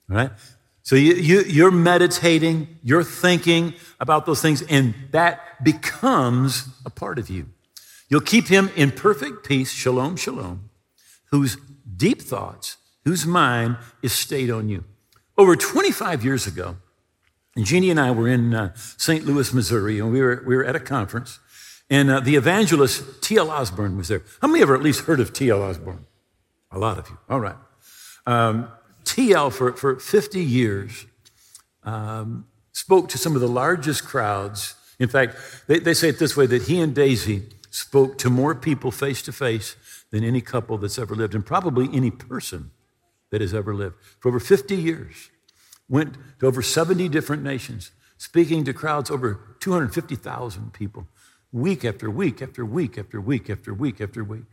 right? 0.09 0.31
So 0.83 0.95
you, 0.95 1.15
you, 1.15 1.43
you're 1.43 1.73
meditating, 1.73 2.79
you're 2.85 3.03
thinking 3.03 3.75
about 3.99 4.25
those 4.25 4.41
things, 4.41 4.63
and 4.63 4.95
that 5.11 5.63
becomes 5.65 6.69
a 6.85 6.91
part 6.91 7.19
of 7.19 7.29
you. 7.29 7.47
You'll 8.09 8.21
keep 8.21 8.47
him 8.47 8.71
in 8.77 8.93
perfect 8.93 9.45
peace, 9.45 9.73
shalom, 9.73 10.15
shalom, 10.15 10.71
whose 11.33 11.57
deep 11.97 12.23
thoughts, 12.23 12.77
whose 13.05 13.27
mind 13.27 13.79
is 14.01 14.13
stayed 14.13 14.49
on 14.49 14.69
you. 14.69 14.85
Over 15.37 15.57
25 15.57 16.25
years 16.25 16.47
ago, 16.47 16.77
Jeannie 17.59 17.91
and 17.91 17.99
I 17.99 18.11
were 18.11 18.29
in 18.29 18.55
uh, 18.55 18.75
St. 18.75 19.25
Louis, 19.25 19.53
Missouri, 19.53 19.99
and 19.99 20.13
we 20.13 20.21
were, 20.21 20.45
we 20.47 20.57
were 20.57 20.65
at 20.65 20.77
a 20.77 20.81
conference, 20.81 21.41
and 21.89 22.11
uh, 22.11 22.21
the 22.21 22.37
evangelist 22.37 23.23
T.L. 23.23 23.51
Osborn 23.51 23.97
was 23.97 24.09
there. 24.09 24.23
How 24.43 24.49
many 24.49 24.63
ever 24.63 24.75
at 24.75 24.83
least 24.83 25.03
heard 25.03 25.21
of 25.21 25.33
T.L. 25.33 25.63
Osborn? 25.63 26.07
A 26.71 26.79
lot 26.79 26.99
of 26.99 27.09
you. 27.09 27.19
All 27.29 27.41
right. 27.41 27.57
Um, 28.27 28.69
T.L., 29.05 29.51
for, 29.51 29.73
for 29.73 29.97
50 29.97 30.43
years, 30.43 31.07
um, 31.85 32.47
spoke 32.73 33.09
to 33.11 33.19
some 33.19 33.35
of 33.35 33.41
the 33.41 33.49
largest 33.49 34.05
crowds. 34.05 34.75
In 34.99 35.09
fact, 35.09 35.37
they, 35.69 35.79
they 35.79 35.95
say 35.95 36.09
it 36.09 36.19
this 36.19 36.37
way 36.37 36.47
that 36.47 36.63
he 36.63 36.81
and 36.81 36.95
Daisy 36.95 37.45
spoke 37.71 38.19
to 38.19 38.31
more 38.31 38.55
people 38.55 38.91
face 38.91 39.23
to 39.23 39.33
face 39.33 39.77
than 40.11 40.25
any 40.25 40.41
couple 40.41 40.79
that's 40.79 40.99
ever 40.99 41.15
lived, 41.15 41.35
and 41.35 41.45
probably 41.45 41.89
any 41.93 42.11
person 42.11 42.71
that 43.31 43.41
has 43.41 43.55
ever 43.55 43.75
lived. 43.75 43.97
For 44.19 44.29
over 44.29 44.41
50 44.41 44.75
years, 44.75 45.31
went 45.89 46.17
to 46.41 46.47
over 46.47 46.63
70 46.63 47.09
different 47.09 47.43
nations, 47.43 47.93
speaking 48.19 48.65
to 48.65 48.73
crowds 48.73 49.11
over 49.11 49.41
250,000 49.61 50.73
people, 50.73 51.07
week 51.53 51.85
after 51.85 52.11
week 52.11 52.43
after 52.43 52.65
week 52.65 52.99
after 52.99 53.21
week 53.21 53.51
after 53.51 53.73
week 53.73 54.01
after 54.01 54.25
week. 54.25 54.45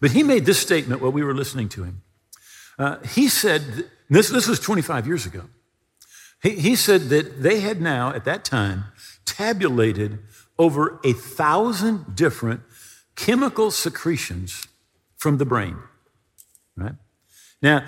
But 0.00 0.12
he 0.12 0.22
made 0.22 0.46
this 0.46 0.58
statement 0.58 1.00
while 1.00 1.12
we 1.12 1.22
were 1.22 1.34
listening 1.34 1.68
to 1.70 1.84
him. 1.84 2.02
Uh, 2.78 2.98
he 3.14 3.28
said, 3.28 3.88
this, 4.10 4.28
this 4.28 4.48
was 4.48 4.60
25 4.60 5.06
years 5.06 5.26
ago. 5.26 5.44
He, 6.42 6.50
he 6.50 6.76
said 6.76 7.02
that 7.08 7.42
they 7.42 7.60
had 7.60 7.80
now, 7.80 8.12
at 8.12 8.24
that 8.24 8.44
time, 8.44 8.84
tabulated 9.24 10.18
over 10.58 11.00
a 11.04 11.12
thousand 11.12 12.14
different 12.14 12.60
chemical 13.16 13.70
secretions 13.70 14.66
from 15.16 15.38
the 15.38 15.44
brain. 15.44 15.76
Right? 16.76 16.94
Now, 17.62 17.86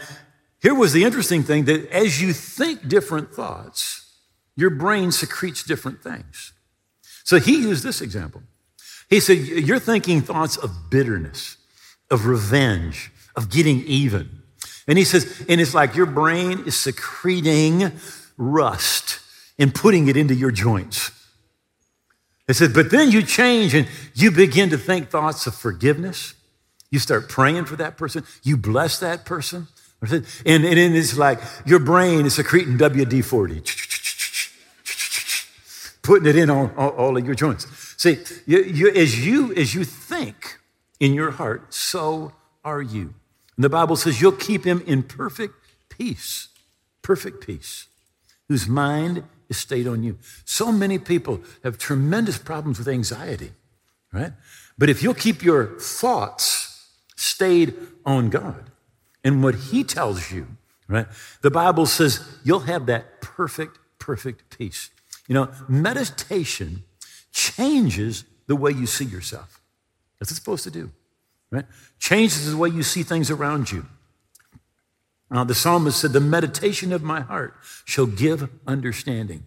here 0.61 0.75
was 0.75 0.93
the 0.93 1.05
interesting 1.05 1.43
thing 1.43 1.67
that 1.67 1.89
as 1.91 2.21
you 2.21 2.33
think 2.33 2.89
different 2.89 3.33
thoughts, 3.33 4.15
your 4.57 4.71
brain 4.71 5.13
secretes 5.13 5.63
different 5.63 6.03
things. 6.03 6.53
So 7.27 7.41
he 7.41 7.57
used 7.57 7.83
this 7.83 8.01
example. 8.01 8.41
He 9.11 9.19
said, 9.19 9.39
You're 9.39 9.81
thinking 9.81 10.23
thoughts 10.23 10.57
of 10.57 10.91
bitterness, 10.91 11.57
of 12.09 12.27
revenge, 12.27 13.11
of 13.35 13.51
getting 13.51 13.83
even. 13.83 14.43
And 14.87 14.97
he 14.97 15.03
says, 15.03 15.45
and 15.49 15.61
it's 15.61 15.75
like 15.75 15.97
your 15.97 16.07
brain 16.07 16.63
is 16.67 16.79
secreting 16.79 17.91
rust 18.37 19.19
and 19.59 19.75
putting 19.75 20.07
it 20.07 20.17
into 20.17 20.35
your 20.35 20.53
joints. 20.53 21.11
He 22.47 22.53
said, 22.53 22.73
but 22.73 22.93
then 22.93 23.11
you 23.11 23.23
change 23.23 23.75
and 23.75 23.89
you 24.15 24.31
begin 24.31 24.71
to 24.71 24.79
think 24.79 25.11
thoughts 25.11 25.49
of 25.49 25.57
forgiveness. 25.57 26.35
You 26.93 27.01
start 27.01 27.29
praying 27.29 27.65
for 27.65 27.75
that 27.77 27.97
person. 27.97 28.25
You 28.45 28.57
bless 28.57 29.01
that 29.01 29.25
person. 29.25 29.67
And, 30.03 30.25
and 30.47 30.65
it's 30.65 31.19
like 31.19 31.41
your 31.65 31.81
brain 31.81 32.27
is 32.27 32.37
secreting 32.37 32.79
WD 32.79 33.25
40, 33.25 33.63
putting 36.07 36.29
it 36.29 36.37
in 36.37 36.49
all, 36.49 36.69
all, 36.77 37.17
of 37.17 37.27
your 37.27 37.35
joints. 37.35 37.67
See, 37.99 38.19
you, 38.47 38.63
you, 38.63 38.91
as, 38.91 39.27
you, 39.27 39.53
as 39.55 39.75
you 39.75 39.85
think 39.85 40.59
in 41.01 41.13
your 41.13 41.33
heart, 41.33 41.75
so 41.75 42.33
are 42.65 42.81
you. 42.81 43.15
And 43.57 43.65
the 43.65 43.69
Bible 43.69 43.97
says 43.97 44.21
you'll 44.21 44.33
keep 44.33 44.65
him 44.65 44.83
in 44.87 45.03
perfect 45.03 45.55
peace, 45.89 46.49
perfect 47.03 47.45
peace, 47.47 47.89
whose 48.49 48.69
mind 48.69 49.25
is 49.49 49.57
stayed 49.57 49.87
on 49.87 50.03
you. 50.03 50.19
So 50.45 50.73
many 50.73 50.99
people 50.99 51.41
have 51.63 51.79
tremendous 51.79 52.39
problems 52.39 52.79
with 52.79 52.89
anxiety, 52.89 53.53
right? 54.13 54.33
But 54.79 54.89
if 54.89 55.03
you'll 55.03 55.15
keep 55.15 55.43
your 55.43 55.79
thoughts 55.79 56.89
stayed 57.17 57.75
on 58.05 58.31
God 58.31 58.71
and 59.25 59.43
what 59.43 59.55
He 59.55 59.85
tells 59.85 60.31
you, 60.31 60.47
right? 60.89 61.07
The 61.43 61.51
Bible 61.51 61.87
says 61.87 62.21
you'll 62.45 62.61
have 62.61 62.87
that 62.87 63.21
perfect, 63.21 63.79
perfect 63.99 64.57
peace. 64.57 64.91
You 65.29 65.35
know, 65.35 65.51
meditation 65.69 66.85
changes 67.33 68.25
the 68.47 68.57
way 68.57 68.71
you 68.71 68.87
see 68.87 69.05
yourself. 69.05 69.61
That's 70.19 70.31
what 70.31 70.37
it's 70.37 70.41
supposed 70.41 70.65
to 70.65 70.71
do, 70.71 70.91
right? 71.51 71.65
Changes 71.99 72.51
the 72.51 72.57
way 72.57 72.69
you 72.69 72.83
see 72.83 73.03
things 73.03 73.31
around 73.31 73.71
you. 73.71 73.87
Uh, 75.31 75.45
the 75.45 75.55
psalmist 75.55 76.01
said, 76.01 76.13
The 76.13 76.21
meditation 76.21 76.93
of 76.93 77.03
my 77.03 77.21
heart 77.21 77.55
shall 77.85 78.07
give 78.07 78.49
understanding. 78.67 79.45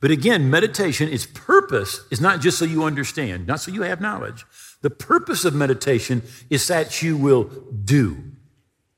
But 0.00 0.10
again, 0.10 0.50
meditation, 0.50 1.08
its 1.08 1.26
purpose 1.26 2.00
is 2.10 2.20
not 2.20 2.40
just 2.40 2.58
so 2.58 2.64
you 2.64 2.84
understand, 2.84 3.46
not 3.46 3.60
so 3.60 3.70
you 3.70 3.82
have 3.82 4.00
knowledge. 4.00 4.44
The 4.82 4.90
purpose 4.90 5.44
of 5.44 5.54
meditation 5.54 6.22
is 6.50 6.66
that 6.68 7.02
you 7.02 7.16
will 7.16 7.44
do, 7.44 8.18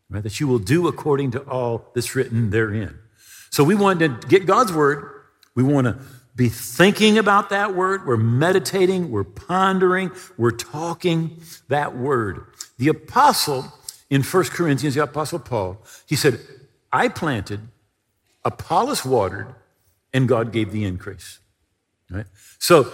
right? 0.08 0.22
That 0.22 0.40
you 0.40 0.48
will 0.48 0.58
do 0.58 0.88
according 0.88 1.30
to 1.32 1.42
all 1.42 1.90
that's 1.94 2.16
written 2.16 2.50
therein. 2.50 2.98
So 3.50 3.62
we 3.62 3.74
want 3.74 4.00
to 4.00 4.08
get 4.08 4.46
God's 4.46 4.72
word. 4.72 5.10
We 5.54 5.62
want 5.62 5.86
to 5.86 5.98
be 6.36 6.48
thinking 6.48 7.16
about 7.18 7.50
that 7.50 7.74
word. 7.74 8.06
We're 8.06 8.16
meditating, 8.16 9.10
we're 9.10 9.24
pondering, 9.24 10.10
we're 10.36 10.50
talking 10.50 11.40
that 11.68 11.96
word. 11.96 12.46
The 12.78 12.88
apostle 12.88 13.72
in 14.10 14.22
1 14.22 14.44
Corinthians, 14.44 14.94
the 14.94 15.02
Apostle 15.02 15.38
Paul, 15.38 15.82
he 16.06 16.16
said, 16.16 16.40
I 16.92 17.08
planted, 17.08 17.60
Apollos 18.44 19.04
watered, 19.04 19.54
and 20.12 20.28
God 20.28 20.52
gave 20.52 20.72
the 20.72 20.84
increase. 20.84 21.38
Right? 22.10 22.26
So 22.58 22.92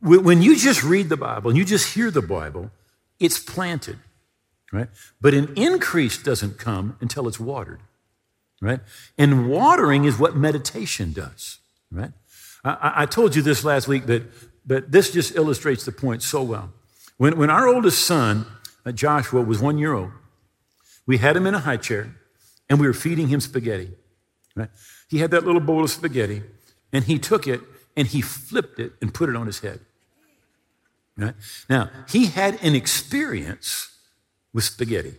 when 0.00 0.42
you 0.42 0.56
just 0.56 0.82
read 0.82 1.08
the 1.08 1.16
Bible 1.16 1.50
and 1.50 1.58
you 1.58 1.64
just 1.64 1.94
hear 1.94 2.10
the 2.10 2.22
Bible, 2.22 2.70
it's 3.20 3.38
planted. 3.38 3.98
Right? 4.72 4.88
But 5.20 5.34
an 5.34 5.52
increase 5.54 6.20
doesn't 6.20 6.58
come 6.58 6.96
until 7.00 7.28
it's 7.28 7.38
watered. 7.38 7.80
Right? 8.60 8.80
And 9.18 9.48
watering 9.48 10.04
is 10.04 10.18
what 10.18 10.36
meditation 10.36 11.12
does. 11.12 11.58
Right? 11.94 12.12
I, 12.64 12.92
I 13.02 13.06
told 13.06 13.36
you 13.36 13.42
this 13.42 13.64
last 13.64 13.86
week, 13.86 14.06
but, 14.06 14.22
but 14.66 14.90
this 14.90 15.12
just 15.12 15.36
illustrates 15.36 15.84
the 15.84 15.92
point 15.92 16.22
so 16.22 16.42
well. 16.42 16.72
When, 17.16 17.38
when 17.38 17.50
our 17.50 17.68
oldest 17.68 18.04
son, 18.04 18.46
uh, 18.84 18.92
Joshua 18.92 19.42
was 19.42 19.60
one 19.60 19.78
year 19.78 19.94
old. 19.94 20.10
We 21.06 21.18
had 21.18 21.36
him 21.36 21.46
in 21.46 21.54
a 21.54 21.60
high 21.60 21.76
chair 21.76 22.14
and 22.68 22.80
we 22.80 22.86
were 22.86 22.92
feeding 22.92 23.28
him 23.28 23.40
spaghetti. 23.40 23.90
Right? 24.56 24.70
He 25.08 25.18
had 25.18 25.30
that 25.30 25.44
little 25.44 25.60
bowl 25.60 25.84
of 25.84 25.90
spaghetti 25.90 26.42
and 26.92 27.04
he 27.04 27.18
took 27.18 27.46
it 27.46 27.60
and 27.96 28.08
he 28.08 28.20
flipped 28.20 28.80
it 28.80 28.92
and 29.00 29.14
put 29.14 29.28
it 29.28 29.36
on 29.36 29.46
his 29.46 29.60
head. 29.60 29.80
Right? 31.16 31.34
Now, 31.70 31.90
he 32.08 32.26
had 32.26 32.58
an 32.62 32.74
experience 32.74 33.96
with 34.52 34.64
spaghetti. 34.64 35.14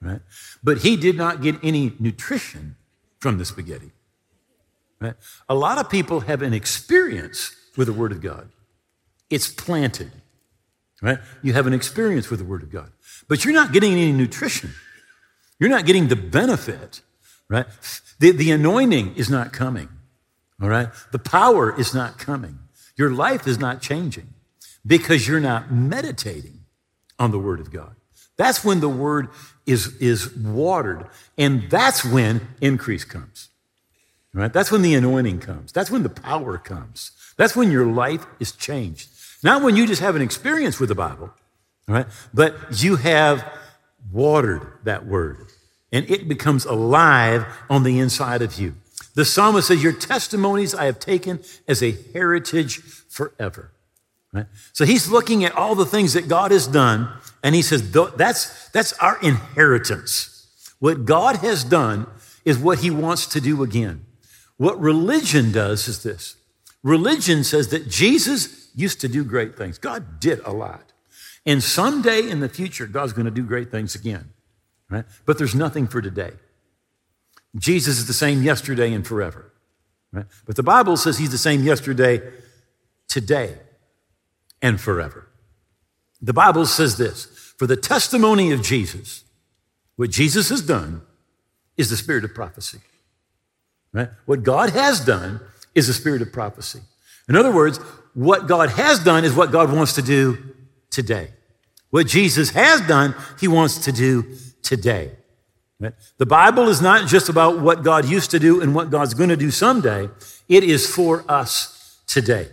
Right? 0.00 0.20
But 0.62 0.78
he 0.78 0.96
did 0.96 1.16
not 1.16 1.40
get 1.40 1.56
any 1.62 1.94
nutrition 1.98 2.76
from 3.20 3.38
the 3.38 3.44
spaghetti. 3.44 3.92
Right? 5.02 5.14
A 5.48 5.54
lot 5.54 5.78
of 5.78 5.90
people 5.90 6.20
have 6.20 6.42
an 6.42 6.54
experience 6.54 7.54
with 7.76 7.88
the 7.88 7.92
Word 7.92 8.12
of 8.12 8.20
God. 8.20 8.48
It's 9.28 9.48
planted 9.48 10.12
right? 11.02 11.18
You 11.42 11.52
have 11.52 11.66
an 11.66 11.74
experience 11.74 12.30
with 12.30 12.38
the 12.38 12.46
Word 12.46 12.62
of 12.62 12.70
God, 12.70 12.90
but 13.28 13.44
you're 13.44 13.52
not 13.52 13.72
getting 13.72 13.92
any 13.92 14.12
nutrition. 14.12 14.70
You're 15.58 15.68
not 15.68 15.84
getting 15.84 16.08
the 16.08 16.16
benefit, 16.16 17.02
right? 17.48 17.66
The, 18.20 18.30
the 18.30 18.52
anointing 18.52 19.16
is 19.16 19.28
not 19.28 19.52
coming, 19.52 19.88
all 20.62 20.68
right? 20.68 20.88
The 21.10 21.18
power 21.18 21.78
is 21.78 21.92
not 21.92 22.18
coming. 22.18 22.60
Your 22.96 23.10
life 23.10 23.46
is 23.46 23.58
not 23.58 23.82
changing 23.82 24.28
because 24.86 25.28
you're 25.28 25.40
not 25.40 25.72
meditating 25.72 26.60
on 27.18 27.32
the 27.32 27.38
Word 27.38 27.60
of 27.60 27.70
God. 27.70 27.96
That's 28.36 28.64
when 28.64 28.80
the 28.80 28.88
Word 28.88 29.28
is, 29.66 29.96
is 29.96 30.34
watered, 30.36 31.06
and 31.36 31.68
that's 31.68 32.04
when 32.04 32.48
increase 32.60 33.04
comes. 33.04 33.48
Right? 34.34 34.52
That's 34.52 34.72
when 34.72 34.82
the 34.82 34.94
anointing 34.94 35.40
comes. 35.40 35.72
That's 35.72 35.90
when 35.90 36.02
the 36.02 36.08
power 36.08 36.56
comes. 36.56 37.12
That's 37.36 37.54
when 37.54 37.70
your 37.70 37.86
life 37.86 38.26
is 38.40 38.52
changed. 38.52 39.10
Not 39.42 39.62
when 39.62 39.76
you 39.76 39.86
just 39.86 40.00
have 40.00 40.16
an 40.16 40.22
experience 40.22 40.78
with 40.78 40.88
the 40.88 40.94
Bible, 40.94 41.32
right? 41.88 42.06
But 42.32 42.82
you 42.82 42.96
have 42.96 43.44
watered 44.10 44.66
that 44.84 45.06
word 45.06 45.48
and 45.92 46.08
it 46.10 46.26
becomes 46.26 46.64
alive 46.64 47.46
on 47.68 47.82
the 47.82 47.98
inside 47.98 48.42
of 48.42 48.58
you. 48.58 48.74
The 49.14 49.24
psalmist 49.24 49.68
says, 49.68 49.82
Your 49.82 49.92
testimonies 49.92 50.74
I 50.74 50.86
have 50.86 50.98
taken 50.98 51.40
as 51.68 51.82
a 51.82 51.94
heritage 52.12 52.78
forever. 52.78 53.72
Right? 54.32 54.46
So 54.72 54.86
he's 54.86 55.10
looking 55.10 55.44
at 55.44 55.54
all 55.54 55.74
the 55.74 55.84
things 55.84 56.14
that 56.14 56.26
God 56.26 56.50
has 56.50 56.66
done, 56.66 57.08
and 57.42 57.54
he 57.54 57.60
says, 57.60 57.92
that's, 57.92 58.68
that's 58.70 58.94
our 58.94 59.20
inheritance. 59.20 60.48
What 60.78 61.04
God 61.04 61.36
has 61.36 61.64
done 61.64 62.06
is 62.44 62.58
what 62.58 62.78
he 62.78 62.90
wants 62.90 63.26
to 63.26 63.40
do 63.42 63.62
again. 63.62 64.06
What 64.62 64.80
religion 64.80 65.50
does 65.50 65.88
is 65.88 66.04
this 66.04 66.36
religion 66.84 67.42
says 67.42 67.70
that 67.70 67.88
Jesus 67.88 68.70
used 68.76 69.00
to 69.00 69.08
do 69.08 69.24
great 69.24 69.56
things. 69.56 69.76
God 69.76 70.20
did 70.20 70.38
a 70.44 70.52
lot. 70.52 70.92
And 71.44 71.60
someday 71.60 72.30
in 72.30 72.38
the 72.38 72.48
future, 72.48 72.86
God's 72.86 73.12
going 73.12 73.24
to 73.24 73.32
do 73.32 73.42
great 73.42 73.72
things 73.72 73.96
again. 73.96 74.30
Right? 74.88 75.04
But 75.26 75.36
there's 75.36 75.56
nothing 75.56 75.88
for 75.88 76.00
today. 76.00 76.34
Jesus 77.56 77.98
is 77.98 78.06
the 78.06 78.12
same 78.12 78.44
yesterday 78.44 78.92
and 78.92 79.04
forever. 79.04 79.50
Right? 80.12 80.26
But 80.46 80.54
the 80.54 80.62
Bible 80.62 80.96
says 80.96 81.18
he's 81.18 81.32
the 81.32 81.38
same 81.38 81.64
yesterday, 81.64 82.22
today, 83.08 83.58
and 84.62 84.80
forever. 84.80 85.26
The 86.20 86.32
Bible 86.32 86.66
says 86.66 86.98
this 86.98 87.24
for 87.58 87.66
the 87.66 87.76
testimony 87.76 88.52
of 88.52 88.62
Jesus, 88.62 89.24
what 89.96 90.10
Jesus 90.10 90.50
has 90.50 90.62
done 90.62 91.02
is 91.76 91.90
the 91.90 91.96
spirit 91.96 92.22
of 92.22 92.32
prophecy. 92.32 92.78
Right? 93.92 94.08
What 94.26 94.42
God 94.42 94.70
has 94.70 95.04
done 95.04 95.40
is 95.74 95.86
the 95.86 95.92
spirit 95.92 96.22
of 96.22 96.32
prophecy. 96.32 96.80
In 97.28 97.36
other 97.36 97.52
words, 97.52 97.78
what 98.14 98.46
God 98.46 98.70
has 98.70 99.02
done 99.02 99.24
is 99.24 99.34
what 99.34 99.52
God 99.52 99.72
wants 99.72 99.94
to 99.94 100.02
do 100.02 100.54
today. 100.90 101.30
What 101.90 102.06
Jesus 102.06 102.50
has 102.50 102.80
done, 102.82 103.14
he 103.38 103.48
wants 103.48 103.84
to 103.84 103.92
do 103.92 104.34
today. 104.62 105.12
Right? 105.78 105.92
The 106.18 106.26
Bible 106.26 106.68
is 106.68 106.80
not 106.80 107.08
just 107.08 107.28
about 107.28 107.60
what 107.60 107.82
God 107.82 108.04
used 108.06 108.30
to 108.30 108.38
do 108.38 108.60
and 108.60 108.74
what 108.74 108.90
God's 108.90 109.14
going 109.14 109.28
to 109.28 109.36
do 109.36 109.50
someday. 109.50 110.08
It 110.48 110.64
is 110.64 110.86
for 110.86 111.24
us 111.30 112.00
today. 112.06 112.48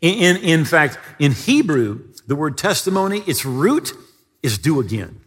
In, 0.00 0.14
in, 0.14 0.36
in 0.42 0.64
fact, 0.64 0.98
in 1.18 1.32
Hebrew, 1.32 2.12
the 2.26 2.36
word 2.36 2.58
testimony, 2.58 3.22
its 3.26 3.44
root 3.44 3.92
is 4.42 4.58
do 4.58 4.80
again. 4.80 5.20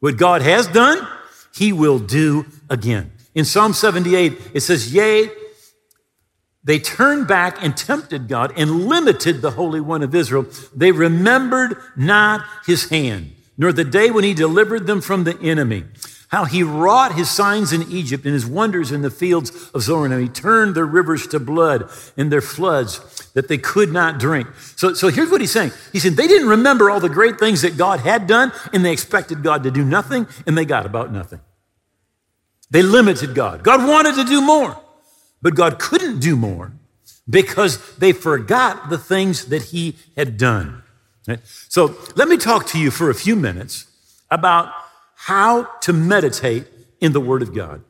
What 0.00 0.16
God 0.16 0.42
has 0.42 0.66
done, 0.66 1.06
he 1.54 1.72
will 1.72 1.98
do 1.98 2.46
again. 2.68 3.12
In 3.34 3.44
Psalm 3.44 3.72
78, 3.72 4.38
it 4.54 4.60
says, 4.60 4.94
Yea, 4.94 5.28
they 6.62 6.78
turned 6.78 7.28
back 7.28 7.62
and 7.62 7.76
tempted 7.76 8.26
God 8.26 8.52
and 8.56 8.86
limited 8.86 9.42
the 9.42 9.50
Holy 9.52 9.80
One 9.80 10.02
of 10.02 10.14
Israel. 10.14 10.46
They 10.74 10.92
remembered 10.92 11.76
not 11.94 12.44
his 12.64 12.88
hand, 12.88 13.32
nor 13.58 13.72
the 13.72 13.84
day 13.84 14.10
when 14.10 14.24
he 14.24 14.32
delivered 14.32 14.86
them 14.86 15.02
from 15.02 15.24
the 15.24 15.38
enemy. 15.40 15.84
How 16.28 16.46
he 16.46 16.62
wrought 16.62 17.14
his 17.14 17.30
signs 17.30 17.72
in 17.72 17.82
Egypt 17.92 18.24
and 18.24 18.32
his 18.32 18.46
wonders 18.46 18.90
in 18.90 19.02
the 19.02 19.10
fields 19.10 19.70
of 19.72 19.82
Zoan. 19.82 20.10
And 20.10 20.20
he 20.20 20.28
turned 20.28 20.74
their 20.74 20.86
rivers 20.86 21.26
to 21.28 21.38
blood 21.38 21.88
and 22.16 22.32
their 22.32 22.40
floods 22.40 22.98
that 23.34 23.46
they 23.46 23.58
could 23.58 23.92
not 23.92 24.18
drink. 24.18 24.48
So, 24.74 24.94
so 24.94 25.08
here's 25.08 25.30
what 25.30 25.40
he's 25.42 25.52
saying. 25.52 25.70
He 25.92 26.00
said 26.00 26.14
they 26.14 26.26
didn't 26.26 26.48
remember 26.48 26.90
all 26.90 26.98
the 26.98 27.08
great 27.08 27.38
things 27.38 27.62
that 27.62 27.76
God 27.76 28.00
had 28.00 28.26
done, 28.26 28.52
and 28.72 28.84
they 28.84 28.90
expected 28.90 29.42
God 29.42 29.62
to 29.64 29.70
do 29.70 29.84
nothing, 29.84 30.26
and 30.46 30.58
they 30.58 30.64
got 30.64 30.86
about 30.86 31.12
nothing. 31.12 31.40
They 32.70 32.82
limited 32.82 33.34
God. 33.34 33.62
God 33.62 33.86
wanted 33.86 34.14
to 34.16 34.24
do 34.24 34.40
more, 34.40 34.78
but 35.42 35.54
God 35.54 35.78
couldn't 35.78 36.20
do 36.20 36.36
more 36.36 36.72
because 37.28 37.96
they 37.96 38.12
forgot 38.12 38.90
the 38.90 38.98
things 38.98 39.46
that 39.46 39.64
he 39.64 39.96
had 40.16 40.36
done. 40.36 40.82
So 41.68 41.96
let 42.16 42.28
me 42.28 42.36
talk 42.36 42.66
to 42.68 42.78
you 42.78 42.90
for 42.90 43.08
a 43.08 43.14
few 43.14 43.34
minutes 43.36 43.86
about 44.30 44.72
how 45.14 45.64
to 45.80 45.92
meditate 45.92 46.66
in 47.00 47.12
the 47.12 47.20
Word 47.20 47.42
of 47.42 47.54
God. 47.54 47.82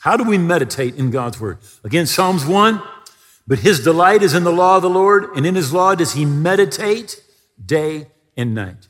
How 0.00 0.16
do 0.16 0.24
we 0.24 0.38
meditate 0.38 0.96
in 0.96 1.10
God's 1.10 1.38
Word? 1.38 1.58
Again, 1.84 2.06
Psalms 2.06 2.44
1 2.44 2.82
But 3.46 3.60
his 3.60 3.80
delight 3.80 4.22
is 4.22 4.34
in 4.34 4.44
the 4.44 4.52
law 4.52 4.76
of 4.76 4.82
the 4.82 4.90
Lord, 4.90 5.36
and 5.36 5.44
in 5.44 5.54
his 5.54 5.72
law 5.72 5.94
does 5.94 6.14
he 6.14 6.24
meditate 6.24 7.22
day 7.64 8.08
and 8.36 8.54
night. 8.54 8.88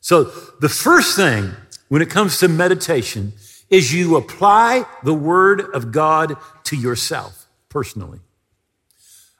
So 0.00 0.24
the 0.60 0.68
first 0.68 1.16
thing 1.16 1.52
when 1.88 2.02
it 2.02 2.10
comes 2.10 2.38
to 2.38 2.48
meditation 2.48 3.32
is 3.70 3.94
you 3.94 4.16
apply 4.16 4.84
the 5.04 5.14
Word 5.14 5.60
of 5.74 5.92
God 5.92 6.36
to 6.64 6.76
yourself 6.76 7.46
personally. 7.68 8.20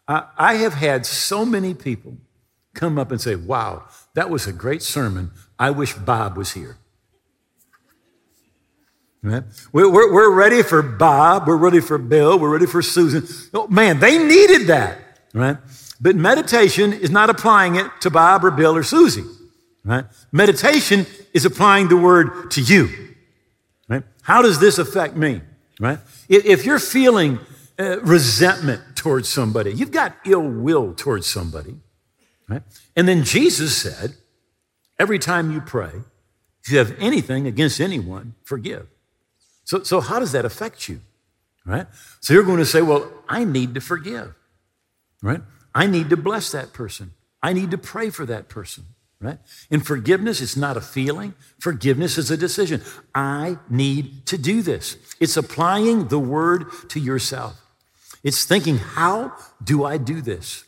I 0.08 0.54
have 0.54 0.74
had 0.74 1.06
so 1.06 1.44
many 1.44 1.72
people 1.72 2.16
come 2.74 2.98
up 2.98 3.12
and 3.12 3.20
say, 3.20 3.36
Wow, 3.36 3.84
that 4.14 4.28
was 4.28 4.46
a 4.46 4.52
great 4.52 4.82
sermon. 4.82 5.30
I 5.58 5.70
wish 5.70 5.94
Bob 5.94 6.36
was 6.36 6.52
here. 6.52 6.78
Right? 9.22 9.44
We're, 9.72 9.90
we're, 9.90 10.34
ready 10.34 10.62
for 10.62 10.82
Bob. 10.82 11.46
We're 11.46 11.56
ready 11.56 11.80
for 11.80 11.98
Bill. 11.98 12.38
We're 12.38 12.50
ready 12.50 12.66
for 12.66 12.80
Susan. 12.80 13.28
Oh, 13.52 13.68
man, 13.68 14.00
they 14.00 14.16
needed 14.16 14.68
that. 14.68 14.98
Right? 15.34 15.58
But 16.00 16.16
meditation 16.16 16.94
is 16.94 17.10
not 17.10 17.28
applying 17.28 17.76
it 17.76 17.86
to 18.00 18.10
Bob 18.10 18.44
or 18.44 18.50
Bill 18.50 18.74
or 18.74 18.82
Susie. 18.82 19.24
Right? 19.84 20.06
Meditation 20.32 21.06
is 21.34 21.44
applying 21.44 21.88
the 21.88 21.98
word 21.98 22.50
to 22.52 22.62
you. 22.62 23.09
How 24.30 24.42
does 24.42 24.60
this 24.60 24.78
affect 24.78 25.16
me? 25.16 25.40
Right? 25.80 25.98
If 26.28 26.64
you're 26.64 26.78
feeling 26.78 27.40
uh, 27.76 27.98
resentment 28.02 28.94
towards 28.94 29.28
somebody, 29.28 29.72
you've 29.72 29.90
got 29.90 30.14
ill 30.24 30.48
will 30.48 30.94
towards 30.94 31.26
somebody, 31.26 31.74
right? 32.48 32.62
And 32.94 33.08
then 33.08 33.24
Jesus 33.24 33.76
said, 33.76 34.14
every 35.00 35.18
time 35.18 35.50
you 35.50 35.60
pray, 35.60 35.90
if 36.62 36.70
you 36.70 36.78
have 36.78 36.94
anything 37.00 37.48
against 37.48 37.80
anyone, 37.80 38.34
forgive. 38.44 38.86
So, 39.64 39.82
so 39.82 40.00
how 40.00 40.20
does 40.20 40.30
that 40.30 40.44
affect 40.44 40.88
you? 40.88 41.00
Right? 41.66 41.88
So 42.20 42.32
you're 42.32 42.44
going 42.44 42.58
to 42.58 42.64
say, 42.64 42.82
well, 42.82 43.10
I 43.28 43.42
need 43.42 43.74
to 43.74 43.80
forgive. 43.80 44.32
Right? 45.24 45.40
I 45.74 45.88
need 45.88 46.08
to 46.10 46.16
bless 46.16 46.52
that 46.52 46.72
person. 46.72 47.14
I 47.42 47.52
need 47.52 47.72
to 47.72 47.78
pray 47.78 48.10
for 48.10 48.24
that 48.26 48.48
person. 48.48 48.84
Right? 49.20 49.38
And 49.70 49.86
forgiveness 49.86 50.40
is 50.40 50.56
not 50.56 50.78
a 50.78 50.80
feeling. 50.80 51.34
Forgiveness 51.58 52.16
is 52.16 52.30
a 52.30 52.38
decision. 52.38 52.82
I 53.14 53.58
need 53.68 54.24
to 54.26 54.38
do 54.38 54.62
this. 54.62 54.96
It's 55.20 55.36
applying 55.36 56.08
the 56.08 56.18
word 56.18 56.66
to 56.88 56.98
yourself. 56.98 57.60
It's 58.24 58.44
thinking, 58.44 58.78
how 58.78 59.34
do 59.62 59.84
I 59.84 59.98
do 59.98 60.22
this? 60.22 60.64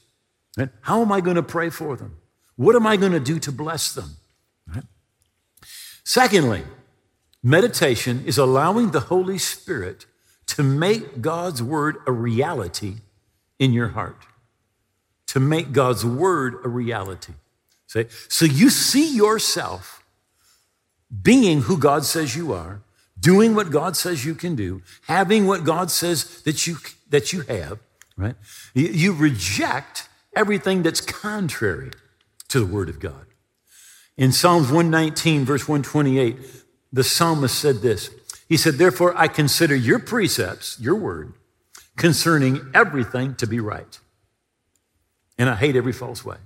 Right? 0.56 0.68
How 0.82 1.00
am 1.00 1.10
I 1.12 1.22
going 1.22 1.36
to 1.36 1.42
pray 1.42 1.70
for 1.70 1.96
them? 1.96 2.18
What 2.56 2.76
am 2.76 2.86
I 2.86 2.98
going 2.98 3.12
to 3.12 3.20
do 3.20 3.38
to 3.38 3.52
bless 3.52 3.94
them? 3.94 4.16
Right? 4.66 4.84
Secondly, 6.04 6.64
meditation 7.42 8.22
is 8.26 8.36
allowing 8.36 8.90
the 8.90 9.00
Holy 9.00 9.38
Spirit 9.38 10.04
to 10.48 10.62
make 10.62 11.22
God's 11.22 11.62
word 11.62 11.96
a 12.06 12.12
reality 12.12 12.96
in 13.58 13.72
your 13.72 13.88
heart. 13.88 14.18
To 15.28 15.40
make 15.40 15.72
God's 15.72 16.04
word 16.04 16.56
a 16.64 16.68
reality. 16.68 17.32
Say, 17.92 18.06
so 18.28 18.46
you 18.46 18.70
see 18.70 19.14
yourself 19.14 20.02
being 21.22 21.60
who 21.60 21.76
God 21.76 22.06
says 22.06 22.34
you 22.34 22.54
are, 22.54 22.80
doing 23.20 23.54
what 23.54 23.70
God 23.70 23.98
says 23.98 24.24
you 24.24 24.34
can 24.34 24.56
do, 24.56 24.80
having 25.08 25.46
what 25.46 25.64
God 25.64 25.90
says 25.90 26.40
that 26.44 26.66
you 26.66 26.76
that 27.10 27.34
you 27.34 27.42
have, 27.42 27.80
right? 28.16 28.34
You 28.72 29.12
reject 29.12 30.08
everything 30.34 30.82
that's 30.82 31.02
contrary 31.02 31.90
to 32.48 32.60
the 32.60 32.64
Word 32.64 32.88
of 32.88 32.98
God. 32.98 33.26
In 34.16 34.32
Psalms 34.32 34.68
119, 34.68 35.44
verse 35.44 35.68
128, 35.68 36.38
the 36.94 37.04
psalmist 37.04 37.58
said 37.58 37.82
this 37.82 38.08
He 38.48 38.56
said, 38.56 38.76
Therefore, 38.76 39.12
I 39.18 39.28
consider 39.28 39.76
your 39.76 39.98
precepts, 39.98 40.80
your 40.80 40.94
word, 40.94 41.34
concerning 41.98 42.70
everything 42.72 43.34
to 43.34 43.46
be 43.46 43.60
right. 43.60 44.00
And 45.36 45.50
I 45.50 45.56
hate 45.56 45.76
every 45.76 45.92
false 45.92 46.24
way. 46.24 46.38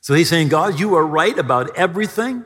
So 0.00 0.14
he's 0.14 0.28
saying, 0.28 0.48
God, 0.48 0.80
you 0.80 0.94
are 0.94 1.06
right 1.06 1.38
about 1.38 1.76
everything. 1.76 2.44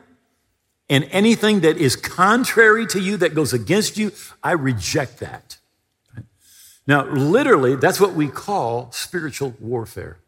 And 0.89 1.07
anything 1.11 1.61
that 1.61 1.77
is 1.77 1.95
contrary 1.95 2.85
to 2.87 2.99
you, 2.99 3.17
that 3.17 3.33
goes 3.33 3.53
against 3.53 3.97
you, 3.97 4.11
I 4.43 4.51
reject 4.51 5.19
that. 5.19 5.57
Now, 6.87 7.05
literally, 7.05 7.75
that's 7.75 7.99
what 7.99 8.13
we 8.13 8.27
call 8.27 8.91
spiritual 8.91 9.55
warfare. 9.59 10.19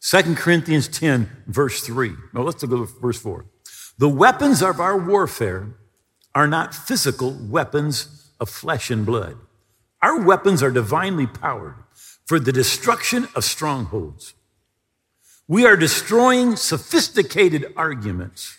2 0.00 0.34
Corinthians 0.34 0.88
10, 0.88 1.30
verse 1.46 1.80
3. 1.82 2.12
Now, 2.32 2.42
let's 2.42 2.64
go 2.64 2.84
to 2.84 2.92
verse 3.00 3.18
4. 3.20 3.46
The 3.98 4.08
weapons 4.08 4.60
of 4.60 4.80
our 4.80 4.98
warfare 4.98 5.68
are 6.34 6.48
not 6.48 6.74
physical 6.74 7.38
weapons 7.48 8.32
of 8.40 8.50
flesh 8.50 8.90
and 8.90 9.06
blood. 9.06 9.36
Our 10.02 10.20
weapons 10.20 10.62
are 10.62 10.72
divinely 10.72 11.26
powered 11.26 11.76
for 12.26 12.40
the 12.40 12.52
destruction 12.52 13.28
of 13.36 13.44
strongholds. 13.44 14.34
We 15.46 15.66
are 15.66 15.76
destroying 15.76 16.56
sophisticated 16.56 17.72
arguments 17.76 18.58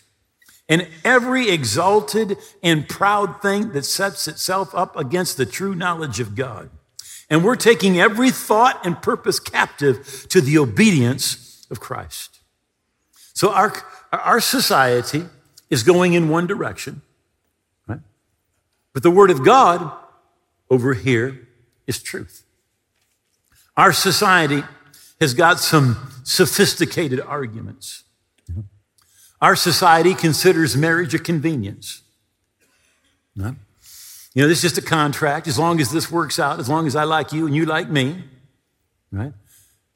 and 0.67 0.87
every 1.03 1.49
exalted 1.49 2.37
and 2.63 2.87
proud 2.87 3.41
thing 3.41 3.71
that 3.73 3.85
sets 3.85 4.27
itself 4.27 4.73
up 4.73 4.95
against 4.95 5.37
the 5.37 5.45
true 5.45 5.75
knowledge 5.75 6.19
of 6.19 6.35
God. 6.35 6.69
And 7.29 7.43
we're 7.43 7.55
taking 7.55 7.99
every 7.99 8.31
thought 8.31 8.85
and 8.85 9.01
purpose 9.01 9.39
captive 9.39 10.27
to 10.29 10.41
the 10.41 10.57
obedience 10.57 11.65
of 11.71 11.79
Christ. 11.79 12.39
So 13.33 13.51
our, 13.51 13.73
our 14.11 14.39
society 14.39 15.25
is 15.69 15.83
going 15.83 16.13
in 16.13 16.29
one 16.29 16.45
direction, 16.45 17.01
right? 17.87 17.99
But 18.93 19.03
the 19.03 19.11
Word 19.11 19.31
of 19.31 19.43
God 19.43 19.91
over 20.69 20.93
here 20.93 21.47
is 21.87 22.01
truth. 22.01 22.43
Our 23.75 23.91
society 23.91 24.63
has 25.19 25.33
got 25.33 25.59
some 25.59 25.97
sophisticated 26.25 27.21
arguments. 27.21 28.03
Our 29.39 29.55
society 29.55 30.13
considers 30.15 30.75
marriage 30.75 31.13
a 31.13 31.19
convenience. 31.19 32.01
You 33.37 34.41
know, 34.41 34.47
this 34.47 34.63
is 34.63 34.73
just 34.73 34.77
a 34.77 34.81
contract. 34.81 35.47
As 35.47 35.59
long 35.59 35.79
as 35.79 35.91
this 35.91 36.11
works 36.11 36.39
out, 36.39 36.59
as 36.59 36.67
long 36.67 36.87
as 36.87 36.95
I 36.95 37.03
like 37.03 37.31
you 37.31 37.45
and 37.45 37.55
you 37.55 37.65
like 37.65 37.89
me, 37.89 38.23
right? 39.11 39.33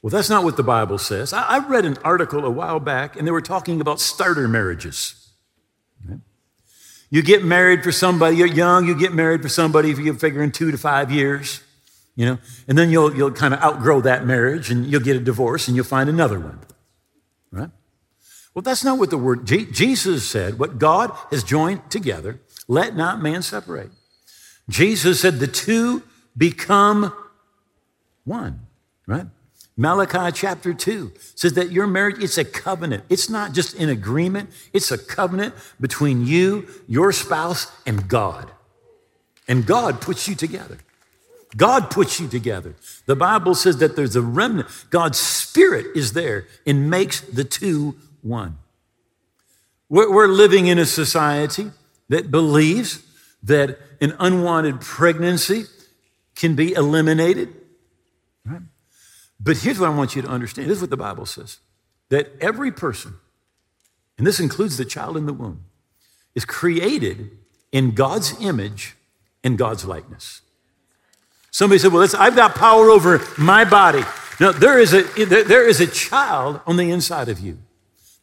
Well, 0.01 0.11
that's 0.11 0.29
not 0.29 0.43
what 0.43 0.55
the 0.55 0.63
Bible 0.63 0.97
says. 0.97 1.33
I, 1.33 1.59
read 1.67 1.83
an 1.83 1.97
article 2.03 2.45
a 2.45 2.49
while 2.49 2.79
back, 2.79 3.17
and 3.17 3.27
they 3.27 3.31
were 3.31 3.41
talking 3.41 3.81
about 3.81 3.99
starter 3.99 4.47
marriages. 4.47 5.15
You 7.09 7.23
get 7.23 7.43
married 7.43 7.83
for 7.83 7.91
somebody, 7.91 8.37
you're 8.37 8.47
young, 8.47 8.85
you 8.85 8.95
get 8.95 9.13
married 9.13 9.41
for 9.41 9.49
somebody, 9.49 9.89
if 9.89 9.97
you 9.97 10.13
figure 10.13 10.43
in 10.43 10.51
two 10.51 10.69
to 10.71 10.77
five 10.77 11.11
years, 11.11 11.61
you 12.19 12.25
know, 12.25 12.37
and 12.67 12.77
then 12.77 12.89
you'll, 12.89 13.15
you'll 13.15 13.31
kind 13.31 13.53
of 13.53 13.61
outgrow 13.61 14.01
that 14.01 14.25
marriage 14.25 14.69
and 14.69 14.85
you'll 14.85 14.99
get 14.99 15.15
a 15.15 15.21
divorce 15.21 15.69
and 15.69 15.77
you'll 15.77 15.85
find 15.85 16.09
another 16.09 16.37
one, 16.37 16.59
right? 17.49 17.69
Well, 18.53 18.61
that's 18.61 18.83
not 18.83 18.99
what 18.99 19.09
the 19.09 19.17
word, 19.17 19.45
Jesus 19.47 20.29
said, 20.29 20.59
what 20.59 20.77
God 20.77 21.13
has 21.31 21.45
joined 21.45 21.89
together, 21.89 22.41
let 22.67 22.93
not 22.93 23.21
man 23.21 23.41
separate. 23.41 23.91
Jesus 24.67 25.21
said 25.21 25.39
the 25.39 25.47
two 25.47 26.03
become 26.35 27.13
one, 28.25 28.67
right? 29.07 29.27
Malachi 29.77 30.33
chapter 30.33 30.73
2 30.73 31.13
says 31.35 31.53
that 31.53 31.71
your 31.71 31.87
marriage, 31.87 32.21
it's 32.21 32.37
a 32.37 32.43
covenant. 32.43 33.05
It's 33.07 33.29
not 33.29 33.53
just 33.53 33.75
an 33.75 33.87
agreement, 33.87 34.49
it's 34.73 34.91
a 34.91 34.97
covenant 34.97 35.55
between 35.79 36.27
you, 36.27 36.67
your 36.85 37.13
spouse, 37.13 37.71
and 37.85 38.09
God. 38.09 38.51
And 39.47 39.65
God 39.65 40.01
puts 40.01 40.27
you 40.27 40.35
together. 40.35 40.79
God 41.57 41.89
puts 41.89 42.19
you 42.19 42.27
together. 42.27 42.75
The 43.05 43.15
Bible 43.15 43.55
says 43.55 43.77
that 43.77 43.95
there's 43.95 44.15
a 44.15 44.21
remnant. 44.21 44.67
God's 44.89 45.17
Spirit 45.17 45.87
is 45.95 46.13
there 46.13 46.47
and 46.65 46.89
makes 46.89 47.21
the 47.21 47.43
two 47.43 47.95
one. 48.21 48.57
We're 49.89 50.27
living 50.27 50.67
in 50.67 50.77
a 50.77 50.85
society 50.85 51.71
that 52.09 52.29
believes 52.29 53.03
that 53.43 53.79
an 54.01 54.15
unwanted 54.19 54.81
pregnancy 54.81 55.65
can 56.35 56.55
be 56.55 56.73
eliminated. 56.73 57.55
Right? 58.45 58.61
But 59.39 59.57
here's 59.57 59.79
what 59.79 59.89
I 59.89 59.95
want 59.95 60.15
you 60.15 60.21
to 60.21 60.27
understand 60.27 60.69
this 60.69 60.77
is 60.77 60.81
what 60.81 60.89
the 60.89 60.97
Bible 60.97 61.25
says 61.25 61.59
that 62.09 62.31
every 62.41 62.71
person, 62.71 63.15
and 64.17 64.25
this 64.25 64.39
includes 64.39 64.77
the 64.77 64.85
child 64.85 65.15
in 65.15 65.25
the 65.25 65.33
womb, 65.33 65.65
is 66.35 66.45
created 66.45 67.31
in 67.71 67.91
God's 67.91 68.39
image 68.41 68.95
and 69.43 69.57
God's 69.57 69.85
likeness. 69.85 70.41
Somebody 71.51 71.79
said, 71.79 71.91
Well, 71.91 72.07
I've 72.17 72.35
got 72.35 72.55
power 72.55 72.89
over 72.89 73.21
my 73.37 73.65
body. 73.65 74.03
Now, 74.39 74.51
there 74.51 74.79
is, 74.79 74.93
a, 74.93 75.03
there 75.25 75.67
is 75.67 75.81
a 75.81 75.87
child 75.87 76.61
on 76.65 76.77
the 76.77 76.91
inside 76.91 77.27
of 77.27 77.39
you 77.39 77.57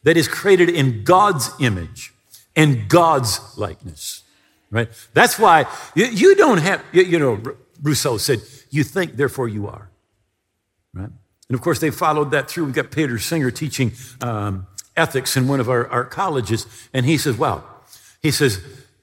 that 0.03 0.17
is 0.17 0.27
created 0.27 0.69
in 0.69 1.03
God's 1.03 1.51
image 1.59 2.13
and 2.55 2.89
God's 2.89 3.39
likeness, 3.55 4.23
right? 4.71 4.89
That's 5.13 5.37
why 5.37 5.65
you, 5.95 6.05
you 6.05 6.35
don't 6.35 6.57
have, 6.57 6.83
you, 6.91 7.03
you 7.03 7.19
know, 7.19 7.41
Rousseau 7.83 8.17
said, 8.17 8.41
you 8.71 8.83
think, 8.83 9.15
therefore 9.15 9.47
you 9.47 9.67
are, 9.67 9.89
right? 10.93 11.09
And 11.49 11.55
of 11.55 11.61
course, 11.61 11.79
they 11.79 11.91
followed 11.91 12.31
that 12.31 12.49
through. 12.49 12.65
We've 12.65 12.73
got 12.73 12.91
Peter 12.91 13.19
Singer 13.19 13.51
teaching 13.51 13.91
um, 14.21 14.67
ethics 14.95 15.37
in 15.37 15.47
one 15.47 15.59
of 15.59 15.69
our, 15.69 15.87
our 15.87 16.03
colleges, 16.03 16.65
and 16.93 17.05
he 17.05 17.17
says, 17.17 17.37
well, 17.37 17.63
he 18.21 18.31
says, 18.31 18.61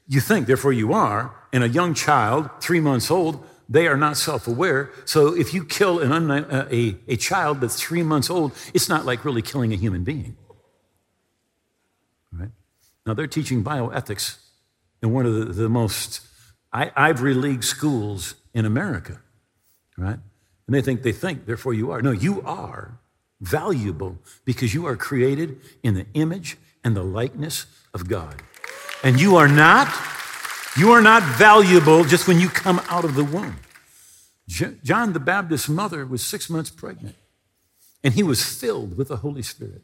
you 0.09 0.21
think, 0.21 0.47
therefore 0.47 0.73
you 0.73 0.93
are, 0.93 1.35
and 1.53 1.63
a 1.63 1.69
young 1.69 1.95
child, 1.95 2.51
three 2.61 2.81
months 2.81 3.11
old, 3.11 3.47
they 3.69 3.87
are 3.87 3.97
not 3.97 4.17
self 4.17 4.47
aware. 4.47 4.91
So 5.05 5.35
if 5.35 5.55
you 5.55 5.65
kill 5.65 6.01
an 6.01 6.31
uh, 6.31 6.69
a, 6.71 6.97
a 7.09 7.17
child 7.17 7.61
that's 7.61 7.81
three 7.81 8.03
months 8.03 8.31
old, 8.31 8.53
it's 8.73 8.89
not 8.89 9.05
like 9.05 9.25
really 9.25 9.43
killing 9.43 9.73
a 9.73 9.77
human 9.77 10.05
being. 10.05 10.37
Right? 12.33 12.51
Now, 13.07 13.15
they're 13.15 13.27
teaching 13.27 13.65
bioethics 13.65 14.39
in 15.03 15.13
one 15.13 15.27
of 15.27 15.35
the, 15.35 15.45
the 15.45 15.69
most 15.69 16.21
Ivy 16.73 17.35
League 17.35 17.63
schools 17.63 18.35
in 18.53 18.65
America, 18.65 19.21
right? 19.97 20.19
And 20.67 20.75
they 20.75 20.81
think 20.81 21.03
they 21.03 21.13
think, 21.13 21.47
therefore 21.47 21.75
you 21.75 21.91
are. 21.91 22.03
No, 22.03 22.11
you 22.11 22.43
are 22.43 22.99
valuable 23.41 24.19
because 24.45 24.75
you 24.75 24.87
are 24.87 24.97
created 24.97 25.61
in 25.83 25.95
the 25.95 26.07
image 26.15 26.57
and 26.83 26.97
the 26.97 27.05
likeness 27.05 27.67
of 27.93 28.09
God. 28.09 28.43
And 29.03 29.21
you 29.21 29.37
are 29.37 29.49
not 29.49 29.89
you 30.77 30.93
are 30.93 31.01
not 31.01 31.23
valuable 31.23 32.05
just 32.05 32.27
when 32.27 32.41
you 32.41 32.49
come 32.49 32.81
out 32.89 33.05
of 33.05 33.15
the 33.15 33.25
womb. 33.25 33.57
John 34.47 35.13
the 35.13 35.21
Baptist's 35.21 35.69
mother 35.69 36.05
was 36.05 36.23
six 36.23 36.51
months 36.51 36.71
pregnant, 36.71 37.17
and 38.03 38.15
he 38.15 38.23
was 38.23 38.43
filled 38.45 38.97
with 38.97 39.09
the 39.09 39.19
Holy 39.19 39.43
Spirit 39.43 39.83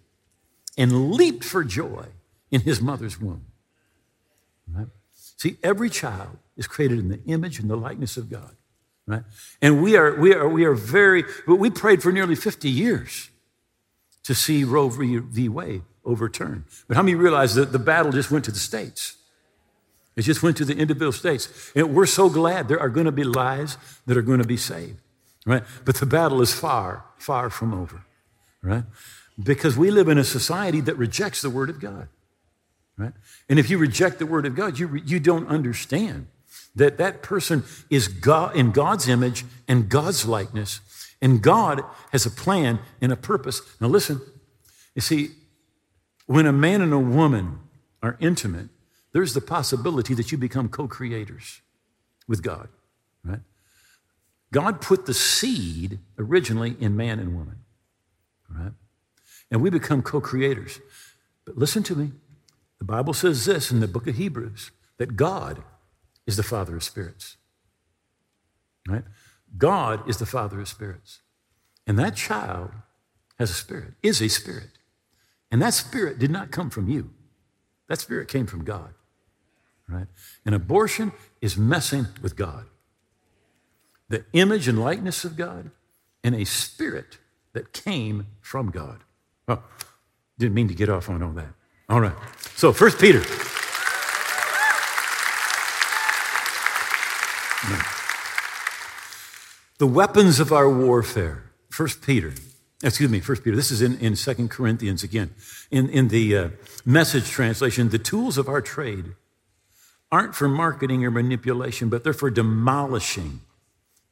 and 0.76 1.12
leaped 1.12 1.44
for 1.44 1.64
joy 1.64 2.06
in 2.50 2.60
his 2.62 2.80
mother's 2.80 3.20
womb. 3.20 3.46
Right? 4.72 4.88
See, 5.14 5.56
every 5.62 5.88
child 5.88 6.38
is 6.56 6.66
created 6.66 6.98
in 6.98 7.08
the 7.08 7.22
image 7.24 7.58
and 7.58 7.70
the 7.70 7.76
likeness 7.76 8.16
of 8.16 8.30
God. 8.30 8.54
Right? 9.06 9.22
And 9.62 9.82
we 9.82 9.96
are, 9.96 10.14
we 10.14 10.34
are, 10.34 10.48
we 10.48 10.64
are 10.64 10.74
very, 10.74 11.24
but 11.46 11.56
we 11.56 11.70
prayed 11.70 12.02
for 12.02 12.12
nearly 12.12 12.34
50 12.34 12.68
years 12.68 13.30
to 14.24 14.34
see 14.34 14.64
Roe 14.64 14.88
v. 14.88 15.48
Wade 15.48 15.82
overturned. 16.04 16.64
But 16.86 16.96
how 16.96 17.02
many 17.02 17.14
realize 17.14 17.54
that 17.54 17.72
the 17.72 17.78
battle 17.78 18.12
just 18.12 18.30
went 18.30 18.44
to 18.44 18.52
the 18.52 18.58
states? 18.58 19.16
It 20.20 20.24
just 20.24 20.42
went 20.42 20.58
to 20.58 20.66
the 20.66 20.76
individual 20.76 21.12
states. 21.12 21.72
And 21.74 21.94
we're 21.94 22.04
so 22.04 22.28
glad 22.28 22.68
there 22.68 22.78
are 22.78 22.90
going 22.90 23.06
to 23.06 23.12
be 23.12 23.24
lives 23.24 23.78
that 24.04 24.18
are 24.18 24.22
going 24.22 24.40
to 24.40 24.46
be 24.46 24.58
saved, 24.58 24.98
right? 25.46 25.62
But 25.86 25.94
the 25.94 26.04
battle 26.04 26.42
is 26.42 26.52
far, 26.52 27.06
far 27.16 27.48
from 27.48 27.72
over, 27.72 28.04
right? 28.60 28.84
Because 29.42 29.78
we 29.78 29.90
live 29.90 30.08
in 30.08 30.18
a 30.18 30.24
society 30.24 30.82
that 30.82 30.98
rejects 30.98 31.40
the 31.40 31.48
Word 31.48 31.70
of 31.70 31.80
God, 31.80 32.08
right? 32.98 33.14
And 33.48 33.58
if 33.58 33.70
you 33.70 33.78
reject 33.78 34.18
the 34.18 34.26
Word 34.26 34.44
of 34.44 34.54
God, 34.54 34.78
you, 34.78 35.00
you 35.06 35.20
don't 35.20 35.48
understand 35.48 36.26
that 36.74 36.98
that 36.98 37.22
person 37.22 37.64
is 37.88 38.06
God, 38.06 38.54
in 38.54 38.72
God's 38.72 39.08
image 39.08 39.46
and 39.66 39.88
God's 39.88 40.26
likeness, 40.26 40.80
and 41.22 41.40
God 41.40 41.80
has 42.12 42.26
a 42.26 42.30
plan 42.30 42.78
and 43.00 43.10
a 43.10 43.16
purpose. 43.16 43.62
Now, 43.80 43.86
listen, 43.86 44.20
you 44.94 45.00
see, 45.00 45.30
when 46.26 46.44
a 46.44 46.52
man 46.52 46.82
and 46.82 46.92
a 46.92 46.98
woman 46.98 47.60
are 48.02 48.18
intimate, 48.20 48.68
there's 49.12 49.34
the 49.34 49.40
possibility 49.40 50.14
that 50.14 50.30
you 50.30 50.38
become 50.38 50.68
co 50.68 50.86
creators 50.86 51.60
with 52.28 52.42
God, 52.42 52.68
right? 53.24 53.40
God 54.52 54.80
put 54.80 55.06
the 55.06 55.14
seed 55.14 55.98
originally 56.18 56.76
in 56.78 56.96
man 56.96 57.18
and 57.18 57.34
woman, 57.34 57.58
right? 58.48 58.72
And 59.50 59.60
we 59.60 59.70
become 59.70 60.02
co 60.02 60.20
creators. 60.20 60.80
But 61.44 61.58
listen 61.58 61.82
to 61.84 61.96
me. 61.96 62.12
The 62.78 62.84
Bible 62.84 63.12
says 63.12 63.44
this 63.44 63.70
in 63.70 63.80
the 63.80 63.88
book 63.88 64.06
of 64.06 64.16
Hebrews 64.16 64.70
that 64.98 65.16
God 65.16 65.62
is 66.26 66.36
the 66.36 66.42
Father 66.42 66.76
of 66.76 66.84
spirits, 66.84 67.36
right? 68.88 69.04
God 69.58 70.08
is 70.08 70.18
the 70.18 70.26
Father 70.26 70.60
of 70.60 70.68
spirits. 70.68 71.20
And 71.86 71.98
that 71.98 72.14
child 72.14 72.70
has 73.38 73.50
a 73.50 73.54
spirit, 73.54 73.94
is 74.02 74.20
a 74.20 74.28
spirit. 74.28 74.68
And 75.50 75.60
that 75.60 75.74
spirit 75.74 76.18
did 76.18 76.30
not 76.30 76.52
come 76.52 76.70
from 76.70 76.88
you, 76.88 77.10
that 77.88 77.98
spirit 77.98 78.28
came 78.28 78.46
from 78.46 78.64
God 78.64 78.94
right? 79.90 80.06
And 80.44 80.54
abortion 80.54 81.12
is 81.40 81.56
messing 81.56 82.06
with 82.22 82.36
God. 82.36 82.66
The 84.08 84.24
image 84.32 84.68
and 84.68 84.80
likeness 84.80 85.24
of 85.24 85.36
God 85.36 85.70
and 86.24 86.34
a 86.34 86.44
spirit 86.44 87.18
that 87.52 87.72
came 87.72 88.26
from 88.40 88.70
God. 88.70 89.00
Oh, 89.48 89.62
didn't 90.38 90.54
mean 90.54 90.68
to 90.68 90.74
get 90.74 90.88
off 90.88 91.08
on 91.08 91.22
all 91.22 91.32
that. 91.32 91.52
All 91.88 92.00
right. 92.00 92.14
So, 92.54 92.72
First 92.72 92.98
Peter. 93.00 93.22
The 99.80 99.86
weapons 99.86 100.40
of 100.40 100.52
our 100.52 100.68
warfare. 100.68 101.42
First 101.70 102.02
Peter. 102.02 102.34
Excuse 102.82 103.10
me, 103.10 103.20
First 103.20 103.42
Peter. 103.42 103.56
This 103.56 103.70
is 103.70 103.80
in, 103.80 103.98
in 103.98 104.14
2 104.14 104.48
Corinthians 104.48 105.02
again. 105.02 105.30
In, 105.70 105.88
in 105.88 106.08
the 106.08 106.36
uh, 106.36 106.48
message 106.84 107.30
translation, 107.30 107.88
the 107.88 107.98
tools 107.98 108.36
of 108.36 108.46
our 108.46 108.60
trade 108.60 109.14
aren't 110.12 110.34
for 110.34 110.48
marketing 110.48 111.04
or 111.04 111.10
manipulation, 111.10 111.88
but 111.88 112.02
they're 112.04 112.12
for 112.12 112.30
demolishing 112.30 113.40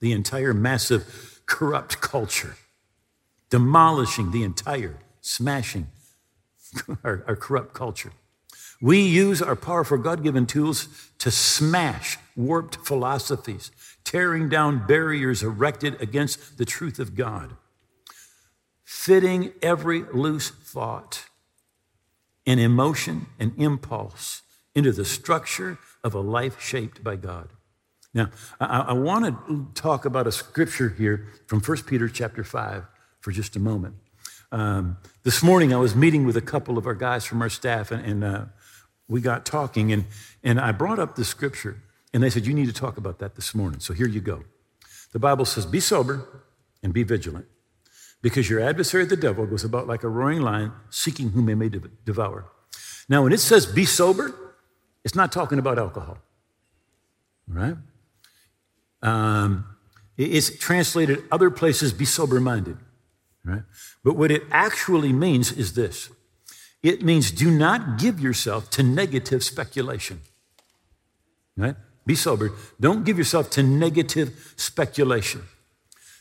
the 0.00 0.12
entire 0.12 0.54
massive 0.54 1.40
corrupt 1.46 2.00
culture, 2.00 2.56
demolishing 3.50 4.30
the 4.30 4.42
entire, 4.42 4.96
smashing 5.20 5.88
our, 7.04 7.24
our 7.26 7.37
corrupt 7.37 7.74
culture. 7.74 8.12
We 8.80 9.00
use 9.00 9.42
our 9.42 9.56
powerful 9.56 9.98
God 9.98 10.22
given 10.22 10.46
tools 10.46 10.88
to 11.18 11.32
smash 11.32 12.16
warped 12.37 12.76
philosophies, 12.87 13.72
tearing 14.04 14.48
down 14.48 14.87
barriers 14.87 15.42
erected 15.42 16.00
against 16.00 16.58
the 16.58 16.64
truth 16.64 17.00
of 17.00 17.16
God, 17.16 17.56
fitting 18.84 19.52
every 19.61 20.02
loose 20.12 20.50
thought 20.50 21.24
and 22.46 22.61
emotion 22.61 23.26
and 23.40 23.52
impulse 23.56 24.42
into 24.79 24.93
the 24.93 25.05
structure 25.05 25.77
of 26.05 26.14
a 26.14 26.21
life 26.21 26.61
shaped 26.61 27.03
by 27.03 27.17
God. 27.17 27.51
Now, 28.14 28.31
I, 28.61 28.81
I 28.81 28.93
want 28.93 29.25
to 29.25 29.67
talk 29.75 30.05
about 30.05 30.27
a 30.29 30.33
scripture 30.33 30.88
here 30.88 31.27
from 31.47 31.61
1 31.61 31.83
Peter 31.83 32.09
chapter 32.09 32.45
5 32.45 32.85
for 33.21 33.33
just 33.33 33.57
a 33.57 33.59
moment. 33.59 33.97
Um, 34.53 34.97
this 35.25 35.43
morning, 35.43 35.75
I 35.75 35.79
was 35.79 35.97
meeting 35.97 36.25
with 36.25 36.37
a 36.37 36.41
couple 36.41 36.79
of 36.79 36.87
our 36.87 36.95
guys 36.95 37.25
from 37.25 37.43
our 37.43 37.51
staff, 37.51 37.91
and, 37.91 38.05
and 38.07 38.25
uh, 38.25 38.45
we 39.09 39.21
got 39.21 39.45
talking, 39.45 39.93
and, 39.93 40.05
and 40.43 40.61
I 40.61 40.71
brought 40.73 41.01
up 41.01 41.17
the 41.17 41.25
scripture, 41.25 41.83
and 42.14 42.23
they 42.23 42.31
said, 42.31 42.47
You 42.47 42.55
need 42.55 42.67
to 42.67 42.73
talk 42.73 42.97
about 42.97 43.19
that 43.19 43.35
this 43.35 43.55
morning. 43.55 43.81
So 43.81 43.93
here 43.93 44.09
you 44.09 44.21
go. 44.21 44.45
The 45.12 45.19
Bible 45.19 45.45
says, 45.45 45.67
Be 45.67 45.81
sober 45.81 46.45
and 46.83 46.95
be 46.95 47.03
vigilant, 47.03 47.47
because 48.23 48.49
your 48.49 48.61
adversary, 48.61 49.05
the 49.05 49.17
devil, 49.17 49.45
goes 49.45 49.64
about 49.64 49.88
like 49.88 50.05
a 50.05 50.09
roaring 50.09 50.41
lion, 50.41 50.73
seeking 50.88 51.31
whom 51.31 51.49
he 51.49 51.55
may 51.55 51.69
devour. 52.05 52.47
Now, 53.09 53.23
when 53.23 53.33
it 53.33 53.41
says 53.41 53.67
be 53.67 53.85
sober, 53.85 54.47
it's 55.04 55.14
not 55.14 55.32
talking 55.32 55.58
about 55.58 55.78
alcohol, 55.78 56.18
right? 57.46 57.76
Um, 59.02 59.64
it's 60.16 60.56
translated 60.58 61.22
other 61.30 61.50
places, 61.50 61.92
be 61.92 62.04
sober 62.04 62.40
minded, 62.40 62.76
right? 63.44 63.62
But 64.04 64.16
what 64.16 64.30
it 64.30 64.42
actually 64.50 65.12
means 65.12 65.52
is 65.52 65.74
this 65.74 66.11
it 66.82 67.02
means 67.02 67.30
do 67.30 67.50
not 67.50 67.98
give 67.98 68.20
yourself 68.20 68.70
to 68.70 68.82
negative 68.82 69.42
speculation, 69.42 70.20
right? 71.56 71.76
Be 72.06 72.14
sober. 72.14 72.52
Don't 72.80 73.04
give 73.04 73.18
yourself 73.18 73.50
to 73.50 73.62
negative 73.62 74.54
speculation. 74.56 75.42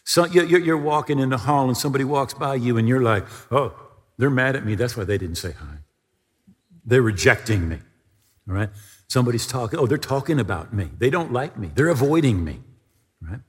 So 0.04 0.26
you're 0.26 0.78
walking 0.78 1.20
in 1.20 1.30
the 1.30 1.38
hall 1.38 1.68
and 1.68 1.78
somebody 1.78 2.04
walks 2.04 2.34
by 2.34 2.56
you 2.56 2.78
and 2.78 2.88
you're 2.88 3.02
like, 3.02 3.26
oh, 3.52 3.74
they're 4.18 4.30
mad 4.30 4.56
at 4.56 4.66
me. 4.66 4.76
That's 4.76 4.98
why 4.98 5.04
they 5.04 5.18
didn't 5.18 5.36
say 5.36 5.52
hi. 5.52 5.80
They're 6.86 7.02
rejecting 7.02 7.68
me. 7.68 7.80
All 8.48 8.56
right? 8.56 8.70
Somebody's 9.08 9.48
talking, 9.48 9.80
oh, 9.80 9.88
they're 9.88 9.98
talking 9.98 10.40
about 10.40 10.74
me. 10.74 10.90
They 10.98 11.10
don't 11.10 11.32
like 11.32 11.58
me. 11.58 11.72
They're 11.74 11.90
avoiding 11.90 12.44
me. 12.44 12.62
Right? 13.22 13.40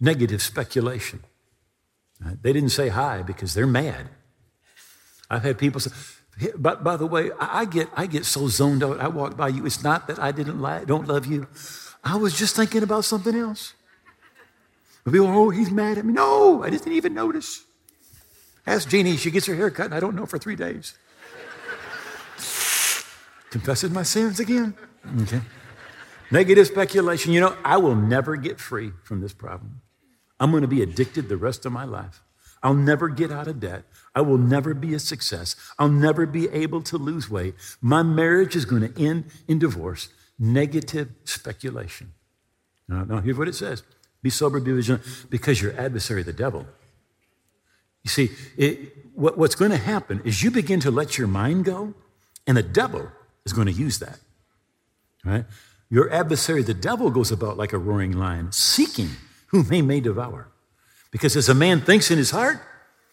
Negative 0.00 0.42
speculation. 0.42 1.20
Right? 2.24 2.40
They 2.42 2.52
didn't 2.52 2.70
say 2.70 2.88
hi 2.88 3.22
because 3.22 3.54
they're 3.54 3.66
mad. 3.66 4.08
I've 5.30 5.42
had 5.42 5.58
people 5.58 5.80
say, 5.80 5.90
but 6.56 6.82
by 6.84 6.96
the 6.96 7.06
way, 7.06 7.30
I 7.38 7.64
get 7.64 7.88
I 7.94 8.06
get 8.06 8.24
so 8.24 8.48
zoned 8.48 8.82
out. 8.82 9.00
I 9.00 9.08
walk 9.08 9.36
by 9.36 9.48
you. 9.48 9.66
It's 9.66 9.82
not 9.82 10.08
that 10.08 10.18
I 10.18 10.32
didn't 10.32 10.60
like, 10.60 10.86
don't 10.86 11.06
love 11.06 11.26
you. 11.26 11.46
I 12.02 12.16
was 12.16 12.36
just 12.36 12.56
thinking 12.56 12.82
about 12.82 13.04
something 13.04 13.34
else. 13.34 13.72
People, 15.04 15.28
oh, 15.28 15.50
he's 15.50 15.70
mad 15.70 15.98
at 15.98 16.04
me. 16.04 16.12
No, 16.12 16.62
I 16.62 16.70
didn't 16.70 16.92
even 16.92 17.14
notice. 17.14 17.62
Ask 18.66 18.88
Jeannie. 18.88 19.16
She 19.16 19.30
gets 19.30 19.46
her 19.46 19.54
hair 19.54 19.70
cut, 19.70 19.86
and 19.86 19.94
I 19.94 20.00
don't 20.00 20.16
know 20.16 20.26
for 20.26 20.38
three 20.38 20.56
days 20.56 20.94
confessing 23.54 23.92
my 23.92 24.02
sins 24.02 24.40
again. 24.40 24.74
Okay. 25.22 25.40
Negative 26.32 26.66
speculation. 26.66 27.32
You 27.32 27.40
know, 27.40 27.56
I 27.64 27.76
will 27.76 27.94
never 27.94 28.34
get 28.34 28.58
free 28.58 28.90
from 29.04 29.20
this 29.20 29.32
problem. 29.32 29.80
I'm 30.40 30.50
going 30.50 30.62
to 30.62 30.68
be 30.68 30.82
addicted 30.82 31.28
the 31.28 31.36
rest 31.36 31.64
of 31.64 31.70
my 31.70 31.84
life. 31.84 32.20
I'll 32.64 32.74
never 32.74 33.08
get 33.08 33.30
out 33.30 33.46
of 33.46 33.60
debt. 33.60 33.84
I 34.12 34.22
will 34.22 34.38
never 34.38 34.74
be 34.74 34.92
a 34.92 34.98
success. 34.98 35.54
I'll 35.78 35.88
never 35.88 36.26
be 36.26 36.48
able 36.48 36.82
to 36.82 36.98
lose 36.98 37.30
weight. 37.30 37.54
My 37.80 38.02
marriage 38.02 38.56
is 38.56 38.64
going 38.64 38.92
to 38.92 39.00
end 39.00 39.26
in 39.46 39.60
divorce. 39.60 40.08
Negative 40.36 41.10
speculation. 41.22 42.12
Now, 42.88 43.04
now 43.04 43.20
here's 43.20 43.38
what 43.38 43.46
it 43.46 43.54
says 43.54 43.84
Be 44.20 44.30
sober, 44.30 44.58
be 44.58 44.72
vigilant, 44.72 45.04
because 45.30 45.62
your 45.62 45.78
adversary, 45.78 46.24
the 46.24 46.32
devil. 46.32 46.66
You 48.02 48.10
see, 48.10 48.30
it, 48.56 49.14
what, 49.14 49.38
what's 49.38 49.54
going 49.54 49.70
to 49.70 49.76
happen 49.76 50.22
is 50.24 50.42
you 50.42 50.50
begin 50.50 50.80
to 50.80 50.90
let 50.90 51.18
your 51.18 51.28
mind 51.28 51.64
go, 51.64 51.94
and 52.48 52.56
the 52.56 52.64
devil 52.64 53.12
is 53.44 53.52
going 53.52 53.66
to 53.66 53.72
use 53.72 53.98
that. 53.98 54.18
Right? 55.24 55.44
Your 55.90 56.10
adversary, 56.10 56.62
the 56.62 56.74
devil, 56.74 57.10
goes 57.10 57.30
about 57.30 57.56
like 57.56 57.72
a 57.72 57.78
roaring 57.78 58.12
lion, 58.12 58.52
seeking 58.52 59.10
whom 59.48 59.70
he 59.70 59.82
may 59.82 60.00
devour. 60.00 60.48
Because 61.10 61.36
as 61.36 61.48
a 61.48 61.54
man 61.54 61.80
thinks 61.80 62.10
in 62.10 62.18
his 62.18 62.30
heart, 62.30 62.60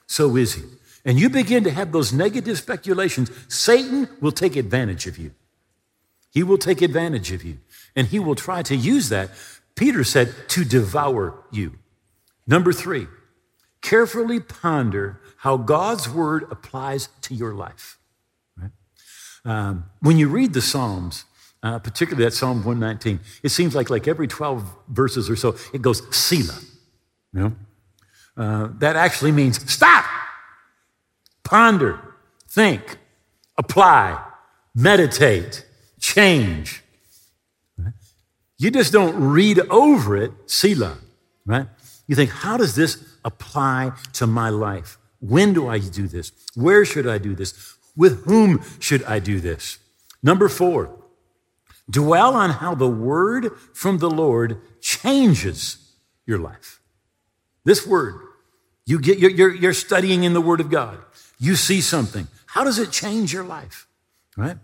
so 0.07 0.35
is 0.35 0.55
he. 0.55 0.63
And 1.05 1.19
you 1.19 1.29
begin 1.29 1.63
to 1.63 1.71
have 1.71 1.91
those 1.91 2.13
negative 2.13 2.57
speculations, 2.57 3.31
Satan 3.47 4.07
will 4.19 4.31
take 4.31 4.55
advantage 4.55 5.07
of 5.07 5.17
you. 5.17 5.31
He 6.31 6.43
will 6.43 6.57
take 6.57 6.81
advantage 6.81 7.31
of 7.31 7.43
you. 7.43 7.59
And 7.95 8.07
he 8.07 8.19
will 8.19 8.35
try 8.35 8.63
to 8.63 8.75
use 8.75 9.09
that, 9.09 9.29
Peter 9.75 10.03
said, 10.03 10.33
to 10.49 10.63
devour 10.63 11.43
you. 11.51 11.73
Number 12.47 12.73
three, 12.73 13.07
carefully 13.81 14.39
ponder 14.39 15.21
how 15.37 15.57
God's 15.57 16.09
word 16.09 16.45
applies 16.51 17.09
to 17.21 17.33
your 17.33 17.53
life. 17.53 17.97
Um, 19.45 19.85
when 20.01 20.17
you 20.17 20.29
read 20.29 20.53
the 20.53 20.61
Psalms, 20.61 21.25
uh, 21.63 21.79
particularly 21.79 22.25
that 22.25 22.33
Psalm 22.33 22.57
119, 22.63 23.19
it 23.43 23.49
seems 23.49 23.75
like 23.75 23.89
like 23.89 24.07
every 24.07 24.27
12 24.27 24.63
verses 24.89 25.29
or 25.29 25.35
so, 25.35 25.55
it 25.73 25.81
goes 25.81 26.01
Selah. 26.15 26.59
You 27.33 27.39
know? 27.39 27.55
Uh, 28.37 28.69
that 28.79 28.95
actually 28.95 29.31
means 29.31 29.71
stop, 29.71 30.05
ponder, 31.43 31.99
think, 32.47 32.97
apply, 33.57 34.23
meditate, 34.73 35.65
change. 35.99 36.83
You 38.57 38.69
just 38.69 38.93
don't 38.93 39.15
read 39.15 39.59
over 39.71 40.15
it, 40.15 40.31
Selah, 40.45 40.97
right? 41.45 41.67
You 42.07 42.15
think, 42.15 42.29
how 42.29 42.57
does 42.57 42.75
this 42.75 43.03
apply 43.25 43.93
to 44.13 44.27
my 44.27 44.49
life? 44.49 44.97
When 45.19 45.53
do 45.53 45.67
I 45.67 45.79
do 45.79 46.07
this? 46.07 46.31
Where 46.55 46.85
should 46.85 47.07
I 47.07 47.17
do 47.17 47.35
this? 47.35 47.75
With 48.01 48.25
whom 48.25 48.63
should 48.79 49.03
I 49.03 49.19
do 49.19 49.39
this? 49.39 49.77
Number 50.23 50.49
four, 50.49 50.89
dwell 51.87 52.33
on 52.33 52.49
how 52.49 52.73
the 52.73 52.89
word 52.89 53.51
from 53.75 53.99
the 53.99 54.09
Lord 54.09 54.59
changes 54.81 55.77
your 56.25 56.39
life. 56.39 56.81
This 57.63 57.85
word, 57.85 58.15
you 58.87 58.99
get, 58.99 59.19
you're, 59.19 59.53
you're 59.53 59.73
studying 59.73 60.23
in 60.23 60.33
the 60.33 60.41
word 60.41 60.61
of 60.61 60.71
God. 60.71 60.97
You 61.37 61.55
see 61.55 61.79
something. 61.79 62.27
How 62.47 62.63
does 62.63 62.79
it 62.79 62.89
change 62.89 63.31
your 63.31 63.43
life? 63.43 63.87
Right? 64.35 64.57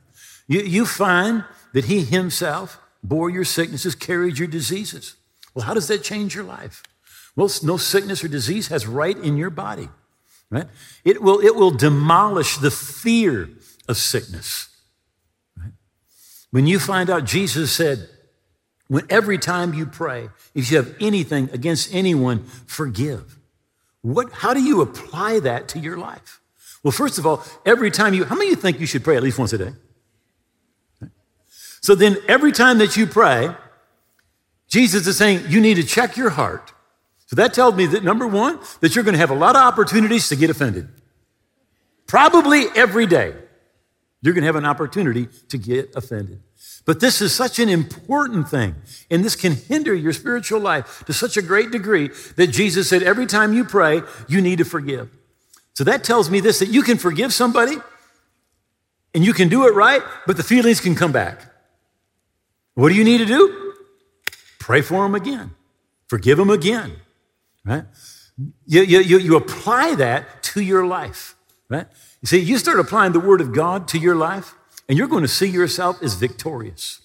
You, 0.47 0.62
you 0.62 0.88
find 0.88 1.45
that 1.73 1.86
he 1.86 2.02
himself 2.02 2.80
bore 3.04 3.30
your 3.30 3.45
sicknesses, 3.45 3.93
carried 3.93 4.39
your 4.39 4.47
diseases. 4.47 5.15
Well, 5.54 5.65
how 5.65 5.76
does 5.76 5.89
that 5.89 6.02
change 6.02 6.34
your 6.34 6.43
life? 6.43 6.82
Well, 7.36 7.52
no 7.62 7.78
sickness 7.78 8.23
or 8.23 8.30
disease 8.30 8.69
has 8.69 8.88
right 8.88 9.15
in 9.15 9.38
your 9.38 9.52
body, 9.52 9.89
right? 10.49 10.67
It 11.03 11.21
will, 11.21 11.39
it 11.39 11.55
will 11.55 11.71
demolish 11.71 12.57
the 12.57 12.71
fear 12.71 13.49
of 13.88 13.97
sickness. 13.97 14.69
Right? 15.57 15.71
When 16.51 16.67
you 16.67 16.79
find 16.79 17.10
out, 17.10 17.25
Jesus 17.25 17.71
said, 17.71 18.10
when 18.88 19.05
every 19.10 19.38
time 19.38 19.73
you 19.73 19.86
pray, 19.86 20.29
if 20.55 20.71
you 20.71 20.77
have 20.77 20.95
anything 20.99 21.49
against 21.51 21.93
anyone, 21.93 22.43
forgive. 22.65 23.38
What, 24.01 24.31
how 24.31 24.53
do 24.53 24.63
you 24.63 24.81
apply 24.81 25.39
that 25.41 25.67
to 25.69 25.79
your 25.79 25.97
life? 25.97 26.39
Well, 26.83 26.91
first 26.91 27.17
of 27.17 27.25
all, 27.25 27.43
every 27.65 27.91
time 27.91 28.13
you, 28.13 28.23
how 28.23 28.36
many 28.36 28.49
you 28.49 28.55
think 28.55 28.79
you 28.79 28.86
should 28.86 29.03
pray 29.03 29.17
at 29.17 29.23
least 29.23 29.38
once 29.38 29.51
a 29.51 29.57
day? 29.57 29.73
So 31.81 31.95
then, 31.95 32.17
every 32.27 32.51
time 32.51 32.79
that 32.79 32.97
you 32.97 33.05
pray, 33.07 33.49
Jesus 34.67 35.07
is 35.07 35.17
saying 35.17 35.45
you 35.49 35.62
need 35.62 35.75
to 35.75 35.83
check 35.83 36.17
your 36.17 36.29
heart 36.29 36.73
so 37.27 37.35
that 37.35 37.53
tells 37.53 37.75
me 37.75 37.85
that 37.87 38.03
number 38.03 38.25
one, 38.25 38.59
that 38.79 38.95
you're 38.95 39.03
going 39.03 39.13
to 39.13 39.19
have 39.19 39.29
a 39.29 39.35
lot 39.35 39.55
of 39.55 39.61
opportunities 39.61 40.29
to 40.29 40.35
get 40.35 40.49
offended. 40.49 40.87
Probably 42.07 42.65
every 42.73 43.05
day, 43.05 43.35
you're 44.21 44.33
going 44.33 44.43
to 44.43 44.47
have 44.47 44.55
an 44.55 44.65
opportunity 44.65 45.27
to 45.49 45.57
get 45.57 45.93
offended. 45.93 46.41
But 46.85 47.01
this 47.01 47.21
is 47.21 47.35
such 47.35 47.59
an 47.59 47.67
important 47.67 48.47
thing, 48.47 48.75
and 49.11 49.25
this 49.25 49.35
can 49.35 49.55
hinder 49.55 49.93
your 49.93 50.13
spiritual 50.13 50.61
life 50.61 51.03
to 51.05 51.11
such 51.11 51.35
a 51.35 51.41
great 51.41 51.69
degree 51.69 52.09
that 52.37 52.47
Jesus 52.47 52.89
said 52.89 53.03
every 53.03 53.25
time 53.25 53.53
you 53.53 53.65
pray, 53.65 54.03
you 54.29 54.41
need 54.41 54.59
to 54.59 54.65
forgive. 54.65 55.09
So 55.73 55.83
that 55.83 56.05
tells 56.05 56.29
me 56.29 56.39
this 56.39 56.59
that 56.59 56.69
you 56.69 56.81
can 56.81 56.97
forgive 56.97 57.33
somebody 57.33 57.75
and 59.13 59.25
you 59.25 59.33
can 59.33 59.49
do 59.49 59.67
it 59.67 59.75
right, 59.75 60.01
but 60.25 60.37
the 60.37 60.43
feelings 60.43 60.79
can 60.79 60.95
come 60.95 61.11
back. 61.11 61.41
What 62.73 62.87
do 62.87 62.95
you 62.95 63.03
need 63.03 63.17
to 63.17 63.25
do? 63.25 63.73
Pray 64.59 64.81
for 64.81 65.03
them 65.03 65.13
again, 65.13 65.51
forgive 66.07 66.37
them 66.37 66.49
again 66.49 67.01
right? 67.67 67.86
You, 68.65 68.84
you, 68.84 69.17
you 69.17 69.36
apply 69.36 69.95
that 69.95 70.43
to 70.43 70.62
your 70.62 70.86
life, 70.86 71.36
right? 71.69 71.88
You 72.21 72.27
see, 72.27 72.39
you 72.39 72.58
start 72.58 72.80
applying 72.80 73.12
the 73.12 73.19
Word 73.19 73.41
of 73.41 73.53
God 73.53 73.88
to 73.89 73.97
your 73.97 74.15
life, 74.15 74.53
and 74.88 74.97
you're 74.97 75.08
going 75.08 75.23
to 75.23 75.27
see 75.27 75.47
yourself 75.47 76.01
as 76.01 76.13
victorious. 76.13 77.01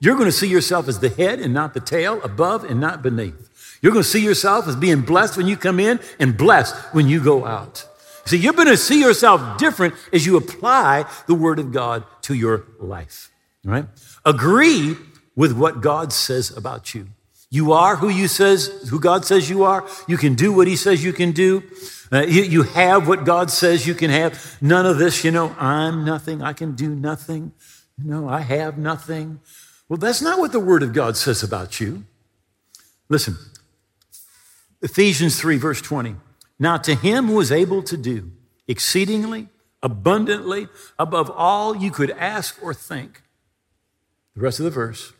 You're 0.00 0.16
going 0.16 0.26
to 0.28 0.32
see 0.32 0.48
yourself 0.48 0.88
as 0.88 1.00
the 1.00 1.08
head 1.08 1.40
and 1.40 1.54
not 1.54 1.72
the 1.72 1.80
tail, 1.80 2.20
above 2.22 2.64
and 2.64 2.80
not 2.80 3.02
beneath. 3.02 3.78
You're 3.80 3.92
going 3.92 4.02
to 4.02 4.08
see 4.08 4.24
yourself 4.24 4.68
as 4.68 4.76
being 4.76 5.02
blessed 5.02 5.36
when 5.36 5.46
you 5.46 5.56
come 5.56 5.80
in 5.80 6.00
and 6.18 6.36
blessed 6.36 6.74
when 6.92 7.08
you 7.08 7.22
go 7.22 7.46
out. 7.46 7.86
See, 8.26 8.36
you're 8.36 8.52
going 8.52 8.68
to 8.68 8.76
see 8.76 9.00
yourself 9.00 9.58
different 9.58 9.94
as 10.12 10.26
you 10.26 10.36
apply 10.36 11.04
the 11.26 11.34
Word 11.34 11.58
of 11.58 11.72
God 11.72 12.04
to 12.22 12.34
your 12.34 12.66
life, 12.80 13.30
right? 13.64 13.86
Agree 14.24 14.96
with 15.36 15.52
what 15.52 15.80
God 15.80 16.12
says 16.12 16.54
about 16.56 16.94
you. 16.94 17.08
You 17.56 17.72
are 17.72 17.96
who 17.96 18.10
you 18.10 18.28
says, 18.28 18.86
who 18.90 19.00
God 19.00 19.24
says 19.24 19.48
you 19.48 19.64
are. 19.64 19.88
You 20.06 20.18
can 20.18 20.34
do 20.34 20.52
what 20.52 20.66
He 20.66 20.76
says 20.76 21.02
you 21.02 21.14
can 21.14 21.32
do. 21.32 21.62
Uh, 22.12 22.20
you, 22.20 22.42
you 22.42 22.62
have 22.64 23.08
what 23.08 23.24
God 23.24 23.50
says 23.50 23.86
you 23.86 23.94
can 23.94 24.10
have. 24.10 24.58
None 24.60 24.84
of 24.84 24.98
this, 24.98 25.24
you 25.24 25.30
know, 25.30 25.56
I'm 25.58 26.04
nothing. 26.04 26.42
I 26.42 26.52
can 26.52 26.74
do 26.74 26.94
nothing. 26.94 27.52
You 27.96 28.10
know, 28.10 28.28
I 28.28 28.40
have 28.40 28.76
nothing. 28.76 29.40
Well, 29.88 29.96
that's 29.96 30.20
not 30.20 30.38
what 30.38 30.52
the 30.52 30.60
Word 30.60 30.82
of 30.82 30.92
God 30.92 31.16
says 31.16 31.42
about 31.42 31.80
you. 31.80 32.04
Listen, 33.08 33.38
Ephesians 34.82 35.40
3, 35.40 35.56
verse 35.56 35.80
20. 35.80 36.14
Now, 36.58 36.76
to 36.76 36.94
him 36.94 37.28
who 37.28 37.40
is 37.40 37.50
able 37.50 37.82
to 37.84 37.96
do 37.96 38.32
exceedingly, 38.68 39.48
abundantly, 39.82 40.68
above 40.98 41.30
all 41.30 41.74
you 41.74 41.90
could 41.90 42.10
ask 42.10 42.62
or 42.62 42.74
think. 42.74 43.22
The 44.34 44.42
rest 44.42 44.60
of 44.60 44.64
the 44.64 44.70
verse. 44.70 45.14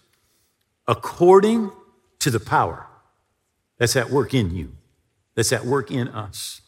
According 0.86 1.72
to 2.20 2.30
the 2.30 2.40
power 2.40 2.86
that's 3.78 3.96
at 3.96 4.10
work 4.10 4.34
in 4.34 4.54
you, 4.54 4.72
that's 5.34 5.52
at 5.52 5.64
work 5.64 5.90
in 5.90 6.08
us. 6.08 6.60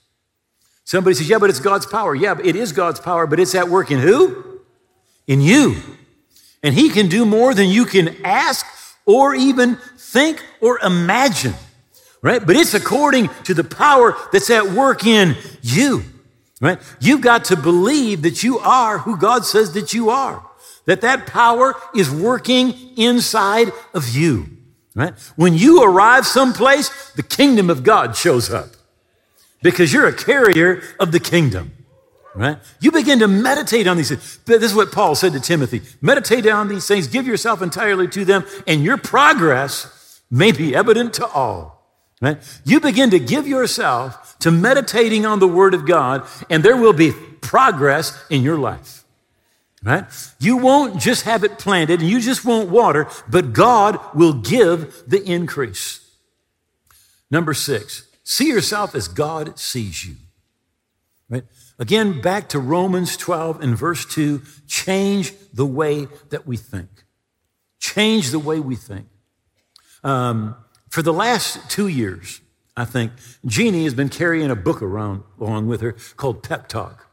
Somebody 0.84 1.14
says, 1.14 1.28
Yeah, 1.28 1.38
but 1.38 1.50
it's 1.50 1.60
God's 1.60 1.86
power. 1.86 2.14
Yeah, 2.14 2.38
it 2.42 2.56
is 2.56 2.72
God's 2.72 3.00
power, 3.00 3.26
but 3.26 3.38
it's 3.38 3.54
at 3.54 3.68
work 3.68 3.90
in 3.90 3.98
who? 3.98 4.60
In 5.26 5.40
you. 5.40 5.76
And 6.62 6.74
He 6.74 6.88
can 6.90 7.08
do 7.08 7.24
more 7.24 7.54
than 7.54 7.68
you 7.68 7.84
can 7.84 8.24
ask 8.24 8.64
or 9.04 9.34
even 9.34 9.76
think 9.96 10.44
or 10.60 10.78
imagine, 10.80 11.54
right? 12.22 12.44
But 12.44 12.56
it's 12.56 12.74
according 12.74 13.28
to 13.44 13.54
the 13.54 13.64
power 13.64 14.16
that's 14.32 14.50
at 14.50 14.70
work 14.70 15.06
in 15.06 15.36
you, 15.62 16.04
right? 16.60 16.78
You've 17.00 17.20
got 17.20 17.44
to 17.46 17.56
believe 17.56 18.22
that 18.22 18.42
you 18.42 18.58
are 18.58 18.98
who 18.98 19.16
God 19.16 19.44
says 19.44 19.74
that 19.74 19.94
you 19.94 20.10
are, 20.10 20.42
that 20.86 21.02
that 21.02 21.26
power 21.26 21.74
is 21.94 22.10
working 22.10 22.74
inside 22.96 23.72
of 23.94 24.08
you. 24.08 24.57
Right? 24.98 25.14
When 25.36 25.54
you 25.54 25.84
arrive 25.84 26.26
someplace, 26.26 27.12
the 27.12 27.22
kingdom 27.22 27.70
of 27.70 27.84
God 27.84 28.16
shows 28.16 28.50
up 28.50 28.70
because 29.62 29.92
you're 29.92 30.08
a 30.08 30.12
carrier 30.12 30.82
of 30.98 31.12
the 31.12 31.20
kingdom. 31.20 31.70
Right? 32.34 32.58
You 32.80 32.90
begin 32.90 33.20
to 33.20 33.28
meditate 33.28 33.86
on 33.86 33.96
these 33.96 34.08
things. 34.08 34.38
This 34.38 34.60
is 34.64 34.74
what 34.74 34.90
Paul 34.90 35.14
said 35.14 35.34
to 35.34 35.40
Timothy 35.40 35.82
meditate 36.00 36.48
on 36.48 36.66
these 36.66 36.88
things, 36.88 37.06
give 37.06 37.28
yourself 37.28 37.62
entirely 37.62 38.08
to 38.08 38.24
them, 38.24 38.44
and 38.66 38.82
your 38.82 38.96
progress 38.96 40.20
may 40.32 40.50
be 40.50 40.74
evident 40.74 41.14
to 41.14 41.26
all. 41.28 41.86
Right? 42.20 42.38
You 42.64 42.80
begin 42.80 43.10
to 43.10 43.20
give 43.20 43.46
yourself 43.46 44.36
to 44.40 44.50
meditating 44.50 45.24
on 45.24 45.38
the 45.38 45.46
Word 45.46 45.74
of 45.74 45.86
God, 45.86 46.26
and 46.50 46.64
there 46.64 46.76
will 46.76 46.92
be 46.92 47.12
progress 47.40 48.20
in 48.30 48.42
your 48.42 48.58
life 48.58 48.97
right? 49.88 50.04
You 50.38 50.58
won't 50.58 51.00
just 51.00 51.24
have 51.24 51.44
it 51.44 51.58
planted 51.58 52.00
and 52.00 52.08
you 52.10 52.20
just 52.20 52.44
won't 52.44 52.68
water, 52.68 53.08
but 53.26 53.54
God 53.54 53.98
will 54.14 54.34
give 54.34 55.02
the 55.06 55.22
increase. 55.24 56.06
Number 57.30 57.54
six, 57.54 58.06
see 58.22 58.48
yourself 58.48 58.94
as 58.94 59.08
God 59.08 59.58
sees 59.58 60.04
you, 60.04 60.16
right? 61.30 61.44
Again, 61.78 62.20
back 62.20 62.50
to 62.50 62.58
Romans 62.58 63.16
12 63.16 63.62
and 63.62 63.78
verse 63.78 64.04
2 64.04 64.42
change 64.66 65.32
the 65.54 65.66
way 65.66 66.06
that 66.28 66.46
we 66.46 66.58
think. 66.58 67.04
Change 67.80 68.30
the 68.30 68.38
way 68.38 68.60
we 68.60 68.76
think. 68.76 69.06
Um, 70.04 70.54
for 70.90 71.00
the 71.00 71.14
last 71.14 71.70
two 71.70 71.88
years, 71.88 72.42
I 72.76 72.84
think. 72.84 73.12
Jeannie 73.46 73.84
has 73.84 73.94
been 73.94 74.10
carrying 74.10 74.50
a 74.50 74.56
book 74.56 74.82
around 74.82 75.22
along 75.40 75.66
with 75.66 75.80
her 75.80 75.92
called 76.16 76.42
Pep 76.42 76.68
Talk, 76.68 77.06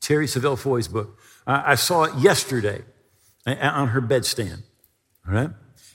Terri 0.00 0.24
Savelle 0.24 0.58
Foy's 0.58 0.88
book. 0.88 1.18
I, 1.48 1.74
saw 1.76 2.04
it 2.04 2.14
yesterday 2.16 2.82
on 3.46 3.88
her 3.88 4.02
bedstand, 4.02 4.62
all 5.26 5.34
right? 5.34 5.50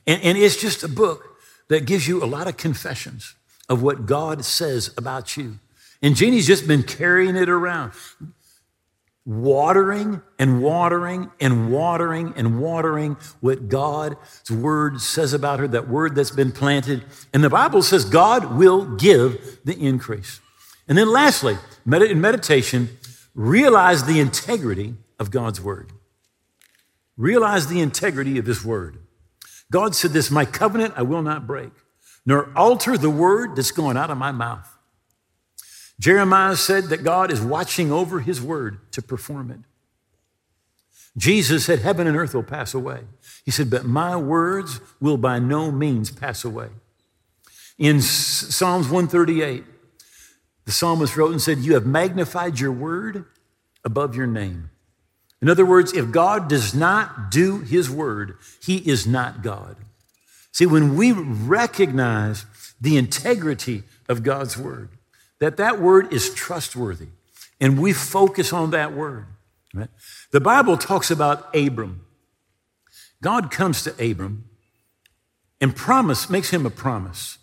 And, 0.07 0.21
and 0.23 0.37
it's 0.37 0.57
just 0.57 0.83
a 0.83 0.87
book 0.87 1.37
that 1.69 1.85
gives 1.85 2.07
you 2.07 2.23
a 2.23 2.25
lot 2.25 2.47
of 2.47 2.57
confessions 2.57 3.35
of 3.69 3.83
what 3.83 4.07
God 4.07 4.43
says 4.43 4.93
about 4.97 5.37
you. 5.37 5.59
And 6.01 6.15
Jeannie's 6.15 6.47
just 6.47 6.67
been 6.67 6.83
carrying 6.83 7.35
it 7.35 7.49
around, 7.49 7.93
watering 9.25 10.21
and 10.39 10.61
watering 10.61 11.31
and 11.39 11.71
watering 11.71 12.33
and 12.35 12.59
watering 12.59 13.15
what 13.39 13.69
God's 13.69 14.51
word 14.51 14.99
says 14.99 15.33
about 15.33 15.59
her, 15.59 15.67
that 15.69 15.87
word 15.87 16.15
that's 16.15 16.31
been 16.31 16.51
planted. 16.51 17.05
And 17.31 17.43
the 17.43 17.49
Bible 17.49 17.83
says 17.83 18.05
God 18.05 18.57
will 18.57 18.95
give 18.95 19.59
the 19.63 19.77
increase. 19.79 20.41
And 20.87 20.97
then 20.97 21.09
lastly, 21.09 21.57
in 21.85 22.19
meditation, 22.19 22.89
realize 23.35 24.03
the 24.03 24.19
integrity 24.19 24.95
of 25.23 25.31
God's 25.31 25.59
word. 25.59 25.91
Realize 27.17 27.65
the 27.65 27.81
integrity 27.81 28.37
of 28.37 28.45
his 28.45 28.63
word. 28.63 28.99
God 29.71 29.95
said 29.95 30.11
this, 30.11 30.29
my 30.29 30.45
covenant 30.45 30.93
I 30.95 31.01
will 31.01 31.23
not 31.23 31.47
break, 31.47 31.71
nor 32.27 32.51
alter 32.55 32.95
the 32.95 33.09
word 33.09 33.55
that's 33.55 33.71
going 33.71 33.97
out 33.97 34.11
of 34.11 34.17
my 34.19 34.31
mouth. 34.31 34.69
Jeremiah 35.99 36.55
said 36.55 36.85
that 36.85 37.03
God 37.03 37.31
is 37.31 37.41
watching 37.41 37.91
over 37.91 38.19
his 38.19 38.41
word 38.41 38.79
to 38.91 39.01
perform 39.01 39.49
it. 39.49 39.59
Jesus 41.15 41.65
said, 41.65 41.79
Heaven 41.79 42.07
and 42.07 42.17
earth 42.17 42.33
will 42.33 42.43
pass 42.43 42.73
away. 42.73 43.01
He 43.45 43.51
said, 43.51 43.69
But 43.69 43.85
my 43.85 44.15
words 44.15 44.79
will 44.99 45.17
by 45.17 45.39
no 45.39 45.71
means 45.71 46.11
pass 46.11 46.43
away. 46.43 46.69
In 47.77 48.01
Psalms 48.01 48.87
138, 48.87 49.63
the 50.65 50.71
psalmist 50.71 51.15
wrote 51.15 51.31
and 51.31 51.41
said, 51.41 51.59
You 51.59 51.75
have 51.75 51.85
magnified 51.85 52.59
your 52.59 52.71
word 52.71 53.25
above 53.85 54.15
your 54.15 54.27
name. 54.27 54.71
In 55.43 55.49
other 55.49 55.65
words, 55.65 55.91
if 55.91 56.09
God 56.09 56.47
does 56.47 56.73
not 56.73 57.29
do 57.29 57.59
his 57.59 57.89
word, 57.89 58.37
he 58.61 58.77
is 58.77 59.05
not 59.05 59.43
God. 59.43 59.75
See, 60.53 60.65
when 60.65 60.95
we 60.95 61.11
recognize 61.11 62.45
the 62.79 62.95
integrity 62.95 63.83
of 64.07 64.23
God's 64.23 64.57
word, 64.57 64.91
that 65.39 65.57
that 65.57 65.81
word 65.81 66.13
is 66.13 66.33
trustworthy. 66.33 67.09
And 67.59 67.77
we 67.77 67.91
focus 67.91 68.53
on 68.53 68.71
that 68.71 68.93
word. 68.93 69.25
Right? 69.73 69.89
The 70.31 70.39
Bible 70.39 70.77
talks 70.77 71.11
about 71.11 71.53
Abram. 71.53 72.05
God 73.21 73.51
comes 73.51 73.83
to 73.83 73.91
Abram 74.11 74.45
and 75.59 75.75
promise 75.75 76.29
makes 76.29 76.51
him 76.51 76.65
a 76.65 76.69
promise. 76.69 77.37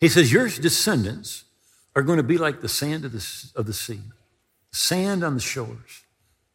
He 0.00 0.08
says, 0.08 0.32
Your 0.32 0.48
descendants 0.48 1.44
are 1.94 2.02
going 2.02 2.16
to 2.16 2.24
be 2.24 2.36
like 2.36 2.62
the 2.62 2.68
sand 2.68 3.04
of 3.04 3.12
the, 3.12 3.50
of 3.54 3.66
the 3.66 3.72
sea, 3.72 4.00
sand 4.72 5.22
on 5.22 5.34
the 5.34 5.40
shores, 5.40 6.02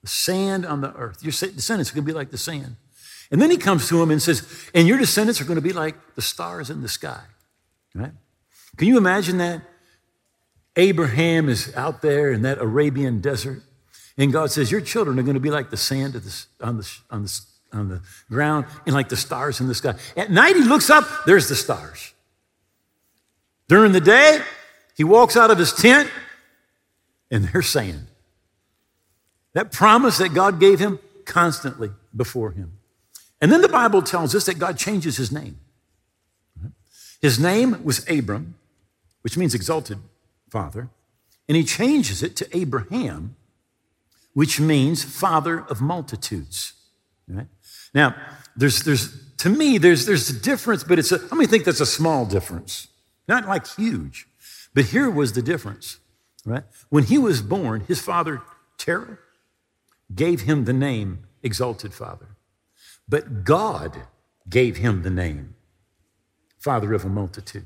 the 0.02 0.08
sand 0.08 0.66
on 0.66 0.82
the 0.82 0.94
earth. 0.96 1.24
Your 1.24 1.32
descendants 1.32 1.92
are 1.92 1.96
going 1.96 2.06
to 2.06 2.12
be 2.12 2.18
like 2.18 2.32
the 2.32 2.38
sand. 2.38 2.76
And 3.32 3.42
then 3.42 3.50
he 3.50 3.58
comes 3.58 3.88
to 3.90 4.02
him 4.02 4.12
and 4.12 4.22
says, 4.22 4.70
And 4.74 4.88
your 4.88 4.98
descendants 4.98 5.40
are 5.40 5.46
going 5.46 5.56
to 5.56 5.62
be 5.62 5.74
like 5.74 6.16
the 6.16 6.22
stars 6.22 6.70
in 6.70 6.82
the 6.82 6.90
sky. 6.90 7.22
Right? 7.96 8.12
Can 8.78 8.88
you 8.88 8.98
imagine 8.98 9.38
that? 9.38 9.62
Abraham 10.76 11.50
is 11.50 11.74
out 11.76 12.02
there 12.02 12.32
in 12.32 12.44
that 12.44 12.58
Arabian 12.60 13.20
desert, 13.20 13.62
and 14.18 14.32
God 14.32 14.52
says, 14.52 14.72
Your 14.72 14.82
children 14.82 15.20
are 15.20 15.24
going 15.24 15.36
to 15.36 15.42
be 15.42 15.52
like 15.52 15.70
the 15.70 15.78
sand 15.78 16.14
the, 16.14 16.46
on, 16.66 16.78
the, 16.78 16.98
on, 17.10 17.24
the, 17.24 17.42
on 17.74 17.90
the 17.90 18.02
ground 18.30 18.66
and 18.86 18.96
like 18.96 19.10
the 19.10 19.18
stars 19.18 19.60
in 19.60 19.68
the 19.68 19.76
sky. 19.76 19.96
At 20.16 20.32
night, 20.32 20.56
he 20.56 20.64
looks 20.64 20.90
up, 20.90 21.06
there's 21.26 21.50
the 21.50 21.56
stars. 21.56 22.14
During 23.68 23.92
the 23.92 24.02
day, 24.02 24.42
he 24.96 25.04
walks 25.04 25.36
out 25.38 25.52
of 25.52 25.58
his 25.58 25.74
tent, 25.74 26.10
and 27.30 27.46
there's 27.46 27.68
sand. 27.68 28.08
That 29.54 29.72
promise 29.72 30.18
that 30.20 30.34
God 30.34 30.60
gave 30.60 30.80
him 30.80 31.00
constantly 31.26 31.92
before 32.16 32.52
him. 32.52 32.78
And 33.42 33.52
then 33.52 33.62
the 33.62 33.70
Bible 33.70 34.02
tells 34.02 34.36
us 34.36 34.46
that 34.46 34.60
God 34.60 34.78
changes 34.78 35.18
his 35.18 35.32
name. 35.32 35.60
His 37.22 37.40
name 37.40 37.84
was 37.84 38.10
Abram, 38.10 38.56
which 39.22 39.38
means 39.38 39.54
exalted 39.54 40.00
father, 40.50 40.90
and 41.48 41.56
he 41.56 41.64
changes 41.64 42.24
it 42.24 42.36
to 42.38 42.58
Abraham, 42.58 43.36
which 44.34 44.60
means 44.60 45.04
father 45.04 45.60
of 45.60 45.82
multitudes. 45.82 46.74
Right? 47.28 47.48
Now, 47.94 48.16
there's, 48.56 48.84
there's, 48.84 49.36
to 49.38 49.50
me, 49.50 49.78
there's, 49.78 50.06
there's 50.06 50.30
a 50.30 50.40
difference, 50.40 50.84
but 50.84 51.00
it's 51.00 51.12
a, 51.12 51.18
let 51.18 51.34
me 51.34 51.46
think 51.46 51.66
that's 51.66 51.80
a 51.80 51.86
small 51.86 52.26
difference, 52.26 52.88
not 53.28 53.48
like 53.48 53.68
huge. 53.68 54.28
But 54.74 54.86
here 54.86 55.10
was 55.10 55.34
the 55.34 55.42
difference, 55.42 55.98
right? 56.46 56.64
When 56.90 57.04
he 57.04 57.18
was 57.18 57.42
born, 57.42 57.82
his 57.82 58.02
father, 58.02 58.42
Terah, 58.78 59.18
gave 60.14 60.42
him 60.42 60.66
the 60.66 60.74
name 60.74 61.26
Exalted 61.44 61.94
Father. 61.94 62.28
But 63.08 63.44
God 63.44 64.04
gave 64.50 64.78
him 64.78 65.04
the 65.04 65.10
name 65.10 65.56
Father 66.58 66.94
of 66.94 67.04
a 67.06 67.10
Multitude, 67.10 67.66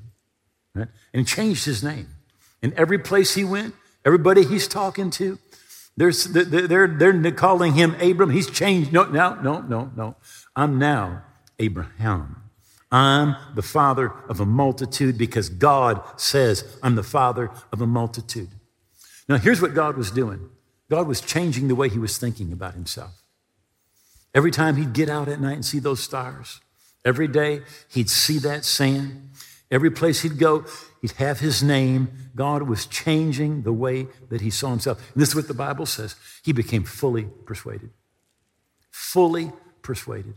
right? 0.74 0.88
And 1.14 1.28
changed 1.28 1.66
his 1.66 1.84
name. 1.84 2.08
In 2.62 2.74
every 2.78 2.98
place 2.98 3.36
he 3.36 3.44
went, 3.44 3.76
everybody 4.06 4.44
he's 4.44 4.68
talking 4.68 5.10
to, 5.12 5.38
they're, 5.98 6.12
they're, 6.12 6.88
they're 6.88 7.32
calling 7.32 7.74
him 7.74 7.96
Abram. 8.02 8.30
He's 8.30 8.50
changed. 8.50 8.92
No, 8.92 9.06
no, 9.06 9.36
no, 9.36 9.62
no, 9.62 9.92
no. 9.96 10.16
I'm 10.56 10.78
now 10.78 11.24
Abraham. 11.60 12.42
I'm 12.92 13.36
the 13.56 13.62
father 13.62 14.12
of 14.30 14.40
a 14.40 14.46
multitude 14.46 15.18
because 15.18 15.50
God 15.50 16.02
says 16.20 16.78
I'm 16.84 16.96
the 16.96 17.04
father 17.04 17.52
of 17.72 17.82
a 17.82 17.88
multitude. 17.88 18.50
Now, 19.28 19.38
here's 19.38 19.62
what 19.62 19.74
God 19.74 19.98
was 19.98 20.12
doing 20.12 20.50
God 20.90 21.08
was 21.08 21.22
changing 21.22 21.68
the 21.68 21.76
way 21.76 21.90
he 21.90 22.00
was 22.00 22.18
thinking 22.18 22.52
about 22.52 22.74
himself. 22.74 23.22
Every 24.34 24.52
time 24.52 24.76
he'd 24.76 24.94
get 24.94 25.10
out 25.10 25.28
at 25.28 25.40
night 25.40 25.54
and 25.54 25.66
see 25.66 25.80
those 25.80 26.02
stars, 26.02 26.60
every 27.04 27.28
day 27.28 27.62
he'd 27.90 28.10
see 28.10 28.38
that 28.40 28.66
sand. 28.66 29.30
Every 29.72 29.90
place 29.90 30.22
he'd 30.22 30.38
go, 30.38 30.66
he'd 31.02 31.14
have 31.14 31.40
his 31.40 31.64
name. 31.64 32.10
God 32.36 32.64
was 32.64 32.86
changing 32.86 33.64
the 33.64 33.74
way 33.74 34.08
that 34.30 34.42
he 34.42 34.50
saw 34.50 34.70
himself. 34.70 35.00
And 35.14 35.22
this 35.22 35.30
is 35.30 35.36
what 35.36 35.48
the 35.48 35.56
Bible 35.56 35.86
says. 35.86 36.16
He 36.44 36.54
became 36.54 36.84
fully 36.84 37.28
persuaded. 37.46 37.90
Fully 38.92 39.52
persuaded. 39.82 40.36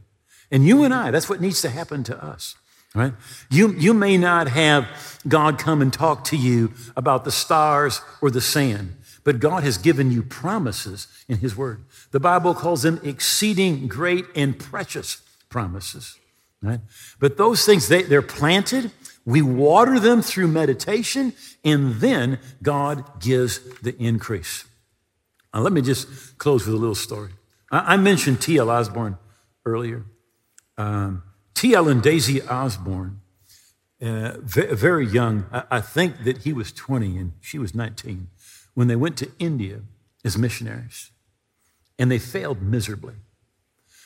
And 0.51 0.67
you 0.67 0.83
and 0.83 0.95
I, 0.95 1.11
that's 1.11 1.29
what 1.29 1.41
needs 1.41 1.61
to 1.63 1.69
happen 1.69 2.05
to 2.05 2.25
us. 2.25 2.55
Right? 2.95 3.13
You, 3.51 3.75
you 3.75 3.93
may 3.93 4.17
not 4.17 4.49
have 4.49 5.21
God 5.29 5.59
come 5.59 5.83
and 5.83 5.93
talk 5.93 6.25
to 6.25 6.37
you 6.37 6.73
about 6.97 7.25
the 7.25 7.31
stars 7.31 8.01
or 8.23 8.31
the 8.31 8.41
sand, 8.41 8.97
but 9.25 9.41
God 9.41 9.65
has 9.65 9.79
given 9.79 10.11
you 10.11 10.23
promises 10.23 11.07
in 11.29 11.39
His 11.39 11.57
Word. 11.57 11.85
The 12.11 12.21
Bible 12.21 12.55
calls 12.55 12.83
them 12.83 13.01
exceeding 13.03 13.89
great 13.89 14.27
and 14.35 14.59
precious 14.59 15.23
promises. 15.49 16.19
Right? 16.63 16.81
But 17.21 17.37
those 17.37 17.65
things, 17.65 17.89
they, 17.89 18.03
they're 18.03 18.23
planted 18.23 18.91
we 19.29 19.43
water 19.43 20.01
them 20.01 20.23
through 20.23 20.49
meditation, 20.49 21.35
and 21.63 21.97
then 21.97 22.39
God 22.63 23.21
gives 23.21 23.61
the 23.81 23.95
increase. 24.03 24.65
Now, 25.53 25.61
let 25.61 25.75
me 25.75 25.83
just 25.83 26.39
close 26.39 26.65
with 26.65 26.75
a 26.75 26.79
little 26.79 26.95
story. 26.95 27.33
I, 27.71 27.93
I 27.93 27.97
mentioned 27.99 28.41
T.L. 28.41 28.71
Osborn 28.71 29.19
earlier. 29.67 30.07
Um, 30.79 31.25
T.L. 31.53 31.89
and 31.89 32.03
Daisy 32.03 32.41
Osborn, 32.41 33.21
uh, 34.01 34.39
very 34.41 35.07
young, 35.07 35.45
I, 35.53 35.65
I 35.73 35.81
think 35.83 36.25
that 36.25 36.39
he 36.39 36.55
was 36.55 36.73
20 36.73 37.19
and 37.19 37.33
she 37.43 37.59
was 37.59 37.75
19, 37.75 38.29
when 38.75 38.89
they 38.89 38.97
went 38.97 39.17
to 39.19 39.31
India 39.39 39.81
as 40.25 40.39
missionaries, 40.39 41.11
and 41.99 42.11
they 42.11 42.19
failed 42.19 42.63
miserably. 42.63 43.15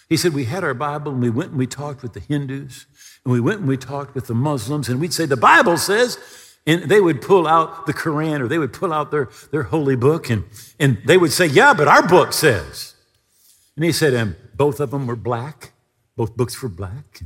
He 0.09 0.17
said, 0.17 0.35
We 0.35 0.45
had 0.45 0.65
our 0.65 0.75
Bible 0.75 1.13
and 1.13 1.23
we 1.23 1.31
went 1.31 1.51
and 1.51 1.59
we 1.59 1.67
talked 1.67 2.03
with 2.03 2.13
the 2.13 2.21
Hindus 2.21 2.87
and 3.25 3.33
we 3.33 3.41
went 3.41 3.61
and 3.61 3.69
we 3.69 3.77
talked 3.77 4.15
with 4.15 4.27
the 4.27 4.35
Muslims 4.35 4.89
and 4.89 5.01
we'd 5.01 5.15
say, 5.15 5.25
The 5.25 5.37
Bible 5.37 5.79
says, 5.79 6.19
and 6.67 6.83
they 6.85 7.01
would 7.01 7.23
pull 7.23 7.47
out 7.47 7.87
the 7.87 7.95
Quran 7.95 8.41
or 8.41 8.49
they 8.49 8.59
would 8.59 8.73
pull 8.73 8.93
out 8.93 9.11
their, 9.11 9.31
their 9.51 9.65
holy 9.65 9.97
book 9.97 10.31
and, 10.31 10.45
and 10.79 10.99
they 11.07 11.17
would 11.17 11.33
say, 11.33 11.47
Yeah, 11.47 11.75
but 11.75 11.89
our 11.89 12.07
book 12.07 12.33
says. 12.33 12.95
And 13.75 13.85
he 13.85 13.93
said, 13.93 14.15
And 14.15 14.37
both 14.55 14.81
of 14.81 14.91
them 14.91 15.07
were 15.07 15.17
black. 15.17 15.73
Both 16.17 16.37
books 16.37 16.63
were 16.63 16.69
black. 16.69 17.23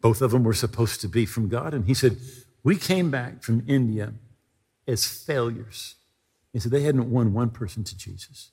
Both 0.00 0.22
of 0.22 0.30
them 0.30 0.44
were 0.44 0.54
supposed 0.54 1.00
to 1.00 1.08
be 1.08 1.26
from 1.26 1.48
God. 1.48 1.74
And 1.74 1.86
he 1.86 1.94
said, 1.94 2.18
We 2.62 2.76
came 2.76 3.10
back 3.10 3.42
from 3.42 3.64
India 3.66 4.14
as 4.86 5.06
failures. 5.06 5.96
He 6.52 6.58
said, 6.58 6.72
They 6.72 6.82
hadn't 6.82 7.10
won 7.10 7.32
one 7.32 7.50
person 7.50 7.84
to 7.84 7.96
Jesus. 7.96 8.50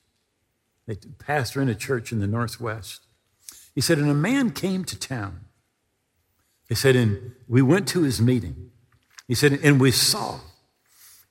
They 0.86 0.96
pastor 1.18 1.60
in 1.60 1.68
a 1.68 1.74
church 1.74 2.12
in 2.12 2.20
the 2.20 2.26
Northwest. 2.26 3.06
He 3.74 3.80
said, 3.80 3.98
And 3.98 4.10
a 4.10 4.14
man 4.14 4.50
came 4.50 4.84
to 4.84 4.98
town 4.98 5.46
he 6.68 6.74
said, 6.74 6.96
and 6.96 7.32
we 7.48 7.62
went 7.62 7.88
to 7.88 8.02
his 8.02 8.20
meeting. 8.20 8.70
He 9.26 9.34
said, 9.34 9.52
and 9.62 9.80
we 9.80 9.90
saw 9.90 10.40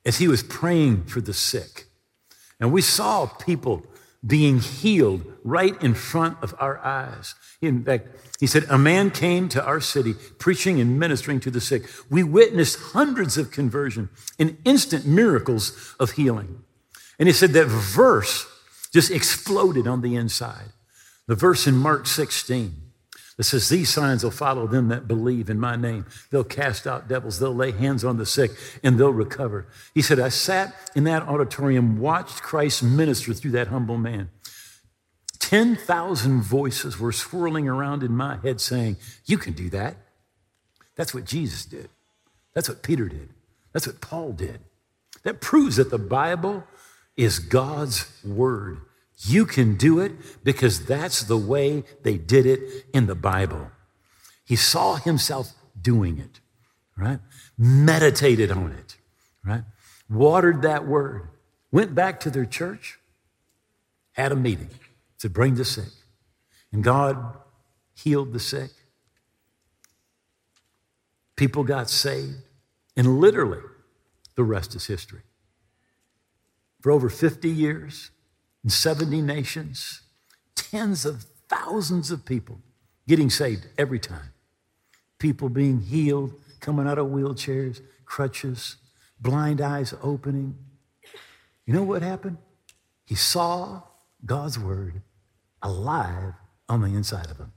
as 0.03 0.17
he 0.17 0.27
was 0.27 0.41
praying 0.41 1.05
for 1.05 1.21
the 1.21 1.33
sick. 1.33 1.85
And 2.59 2.71
we 2.71 2.81
saw 2.81 3.27
people 3.27 3.85
being 4.25 4.59
healed 4.59 5.23
right 5.43 5.81
in 5.81 5.93
front 5.93 6.37
of 6.41 6.55
our 6.59 6.79
eyes. 6.79 7.35
In 7.61 7.83
fact, 7.83 8.07
he 8.39 8.47
said, 8.47 8.65
A 8.69 8.77
man 8.77 9.09
came 9.09 9.49
to 9.49 9.63
our 9.63 9.81
city 9.81 10.13
preaching 10.37 10.79
and 10.79 10.99
ministering 10.99 11.39
to 11.41 11.51
the 11.51 11.61
sick. 11.61 11.83
We 12.09 12.23
witnessed 12.23 12.79
hundreds 12.93 13.37
of 13.37 13.51
conversion 13.51 14.09
and 14.37 14.57
instant 14.63 15.05
miracles 15.05 15.95
of 15.99 16.11
healing. 16.11 16.63
And 17.17 17.27
he 17.27 17.33
said 17.33 17.51
that 17.51 17.65
verse 17.65 18.45
just 18.93 19.11
exploded 19.11 19.87
on 19.87 20.01
the 20.01 20.15
inside. 20.15 20.71
The 21.25 21.35
verse 21.35 21.67
in 21.67 21.75
Mark 21.75 22.05
16 22.05 22.75
that 23.37 23.43
says, 23.43 23.69
These 23.69 23.89
signs 23.89 24.23
will 24.23 24.31
follow 24.31 24.67
them 24.67 24.89
that 24.89 25.07
believe 25.07 25.49
in 25.49 25.59
my 25.59 25.75
name. 25.75 26.05
They'll 26.31 26.43
cast 26.43 26.85
out 26.85 27.07
devils, 27.07 27.39
they'll 27.39 27.55
lay 27.55 27.71
hands 27.71 28.03
on 28.03 28.17
the 28.17 28.25
sick, 28.25 28.51
and 28.83 28.99
they'll 28.99 29.13
recover. 29.13 29.67
He 29.93 30.01
said, 30.01 30.19
I 30.19 30.29
sat 30.29 30.75
in 30.95 31.05
that 31.05 31.23
auditorium, 31.23 31.99
watched 31.99 32.41
Christ 32.41 32.83
minister 32.83 33.33
through 33.33 33.51
that 33.51 33.67
humble 33.67 33.97
man. 33.97 34.29
10,000 35.39 36.41
voices 36.41 36.99
were 36.99 37.11
swirling 37.11 37.67
around 37.67 38.03
in 38.03 38.15
my 38.15 38.37
head 38.37 38.61
saying, 38.61 38.97
You 39.25 39.37
can 39.37 39.53
do 39.53 39.69
that. 39.69 39.97
That's 40.95 41.13
what 41.13 41.25
Jesus 41.25 41.65
did. 41.65 41.89
That's 42.53 42.69
what 42.69 42.81
Peter 42.83 43.07
did. 43.07 43.29
That's 43.73 43.87
what 43.87 44.01
Paul 44.01 44.31
did. 44.31 44.59
That 45.23 45.41
proves 45.41 45.75
that 45.75 45.91
the 45.91 45.99
Bible 45.99 46.63
is 47.15 47.39
God's 47.39 48.11
word. 48.23 48.81
You 49.19 49.45
can 49.45 49.75
do 49.75 49.99
it 49.99 50.43
because 50.43 50.85
that's 50.85 51.23
the 51.23 51.37
way 51.37 51.83
they 52.03 52.17
did 52.17 52.45
it 52.45 52.85
in 52.93 53.07
the 53.07 53.15
Bible. 53.15 53.71
He 54.45 54.55
saw 54.55 54.95
himself 54.95 55.53
doing 55.79 56.19
it, 56.19 56.39
right? 56.95 57.19
Meditated 57.57 58.51
on 58.51 58.71
it, 58.71 58.97
right? 59.43 59.63
Watered 60.09 60.61
that 60.61 60.87
word, 60.87 61.29
went 61.71 61.93
back 61.93 62.19
to 62.21 62.29
their 62.29 62.45
church, 62.45 62.99
had 64.13 64.31
a 64.31 64.35
meeting 64.35 64.69
to 65.19 65.29
bring 65.29 65.55
the 65.55 65.65
sick. 65.65 65.91
And 66.71 66.83
God 66.83 67.37
healed 67.93 68.33
the 68.33 68.39
sick. 68.39 68.71
People 71.35 71.63
got 71.63 71.89
saved. 71.89 72.41
And 72.95 73.19
literally, 73.19 73.61
the 74.35 74.43
rest 74.43 74.75
is 74.75 74.85
history. 74.87 75.21
For 76.81 76.91
over 76.91 77.09
50 77.09 77.49
years, 77.49 78.11
in 78.63 78.69
70 78.69 79.21
nations, 79.21 80.01
tens 80.55 81.05
of 81.05 81.25
thousands 81.47 82.11
of 82.11 82.25
people 82.25 82.59
getting 83.07 83.29
saved 83.29 83.67
every 83.77 83.99
time. 83.99 84.33
People 85.19 85.49
being 85.49 85.81
healed, 85.81 86.33
coming 86.59 86.87
out 86.87 86.97
of 86.97 87.07
wheelchairs, 87.07 87.81
crutches, 88.05 88.77
blind 89.19 89.61
eyes 89.61 89.93
opening. 90.01 90.55
You 91.65 91.73
know 91.73 91.83
what 91.83 92.01
happened? 92.01 92.37
He 93.05 93.15
saw 93.15 93.83
God's 94.25 94.59
word 94.59 95.01
alive 95.67 96.33
on 96.69 96.81
the 96.81 96.87
inside 96.87 97.29
of 97.29 97.37
him. 97.37 97.51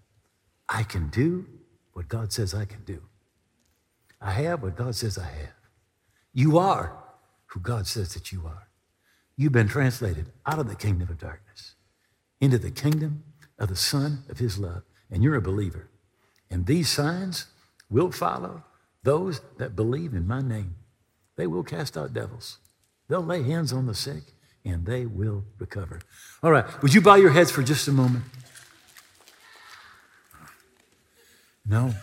I 0.68 0.82
can 0.82 1.08
do 1.10 1.46
what 1.92 2.08
God 2.08 2.32
says 2.32 2.54
I 2.54 2.64
can 2.64 2.84
do. 2.84 3.02
I 4.20 4.32
have 4.32 4.62
what 4.62 4.76
God 4.76 4.94
says 4.96 5.16
I 5.16 5.24
have. 5.24 5.54
You 6.32 6.58
are 6.58 6.96
who 7.46 7.60
God 7.60 7.86
says 7.86 8.14
that 8.14 8.32
you 8.32 8.42
are. 8.46 8.68
You've 9.36 9.52
been 9.52 9.68
translated 9.68 10.26
out 10.44 10.58
of 10.58 10.68
the 10.68 10.76
kingdom 10.76 11.08
of 11.08 11.18
darkness 11.18 11.74
into 12.40 12.58
the 12.58 12.70
kingdom 12.70 13.24
of 13.58 13.68
the 13.68 13.76
Son 13.76 14.24
of 14.28 14.38
His 14.38 14.58
love, 14.58 14.82
and 15.10 15.22
you're 15.22 15.36
a 15.36 15.42
believer. 15.42 15.88
And 16.50 16.66
these 16.66 16.88
signs 16.88 17.46
will 17.88 18.10
follow 18.10 18.64
those 19.02 19.40
that 19.58 19.76
believe 19.76 20.14
in 20.14 20.26
my 20.26 20.40
name. 20.42 20.76
They 21.36 21.46
will 21.46 21.62
cast 21.62 21.96
out 21.96 22.12
devils, 22.12 22.58
they'll 23.08 23.24
lay 23.24 23.42
hands 23.42 23.72
on 23.72 23.86
the 23.86 23.94
sick, 23.94 24.34
and 24.64 24.84
they 24.86 25.06
will 25.06 25.44
recover. 25.58 26.00
All 26.42 26.50
right, 26.50 26.64
would 26.82 26.94
you 26.94 27.00
bow 27.00 27.14
your 27.14 27.30
heads 27.30 27.50
for 27.50 27.62
just 27.62 27.88
a 27.88 27.92
moment? 27.92 28.24
No. 31.66 31.94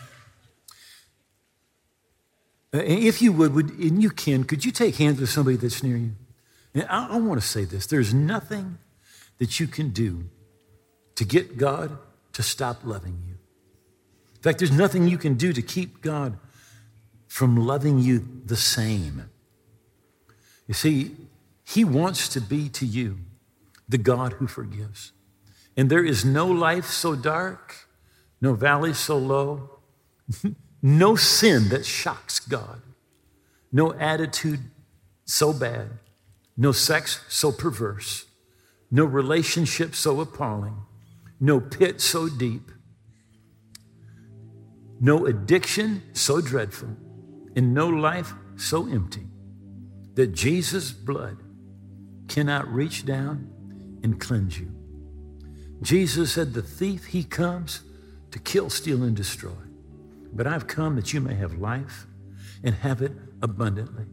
Uh, 2.74 2.78
if 2.78 3.22
you 3.22 3.32
would, 3.32 3.54
would, 3.54 3.70
and 3.78 4.02
you 4.02 4.10
can, 4.10 4.44
could 4.44 4.64
you 4.64 4.72
take 4.72 4.96
hands 4.96 5.20
with 5.20 5.30
somebody 5.30 5.56
that's 5.56 5.82
near 5.82 5.96
you? 5.96 6.12
And 6.74 6.86
I, 6.88 7.14
I 7.14 7.16
want 7.18 7.40
to 7.40 7.46
say 7.46 7.64
this 7.64 7.86
there's 7.86 8.12
nothing 8.12 8.78
that 9.38 9.58
you 9.58 9.66
can 9.66 9.90
do 9.90 10.24
to 11.14 11.24
get 11.24 11.56
God 11.56 11.96
to 12.32 12.42
stop 12.42 12.84
loving 12.84 13.22
you. 13.26 13.34
In 14.36 14.42
fact, 14.42 14.58
there's 14.58 14.70
nothing 14.70 15.08
you 15.08 15.18
can 15.18 15.34
do 15.34 15.52
to 15.52 15.62
keep 15.62 16.00
God 16.00 16.38
from 17.26 17.56
loving 17.56 17.98
you 17.98 18.24
the 18.44 18.56
same. 18.56 19.28
You 20.66 20.74
see, 20.74 21.16
He 21.68 21.84
wants 21.84 22.28
to 22.30 22.40
be 22.40 22.68
to 22.70 22.86
you 22.86 23.18
the 23.88 23.98
God 23.98 24.34
who 24.34 24.46
forgives. 24.46 25.12
And 25.76 25.90
there 25.90 26.04
is 26.04 26.24
no 26.24 26.46
life 26.46 26.86
so 26.86 27.14
dark, 27.14 27.88
no 28.40 28.54
valley 28.54 28.94
so 28.94 29.16
low, 29.16 29.78
no 30.82 31.16
sin 31.16 31.68
that 31.68 31.86
shocks 31.86 32.40
God, 32.40 32.82
no 33.72 33.92
attitude 33.94 34.60
so 35.24 35.52
bad 35.52 35.98
no 36.60 36.72
sex 36.72 37.24
so 37.28 37.52
perverse, 37.52 38.26
no 38.90 39.04
relationship 39.04 39.94
so 39.94 40.20
appalling, 40.20 40.76
no 41.38 41.60
pit 41.60 42.00
so 42.00 42.28
deep, 42.28 42.72
no 45.00 45.24
addiction 45.24 46.02
so 46.14 46.40
dreadful, 46.40 46.96
and 47.54 47.72
no 47.72 47.86
life 47.86 48.34
so 48.56 48.88
empty 48.88 49.28
that 50.14 50.34
Jesus' 50.34 50.90
blood 50.90 51.38
cannot 52.28 52.68
reach 52.68 53.04
down 53.04 53.50
and 54.02 54.20
cleanse 54.20 54.58
you. 54.58 54.70
Jesus 55.82 56.32
said, 56.32 56.52
The 56.52 56.62
thief, 56.62 57.06
he 57.06 57.24
comes 57.24 57.82
to 58.30 58.38
kill, 58.38 58.70
steal, 58.70 59.02
and 59.02 59.16
destroy. 59.16 59.52
But 60.32 60.46
I've 60.46 60.66
come 60.66 60.96
that 60.96 61.12
you 61.12 61.20
may 61.20 61.34
have 61.34 61.58
life 61.58 62.06
and 62.62 62.74
have 62.74 63.02
it 63.02 63.12
abundantly. 63.42 64.06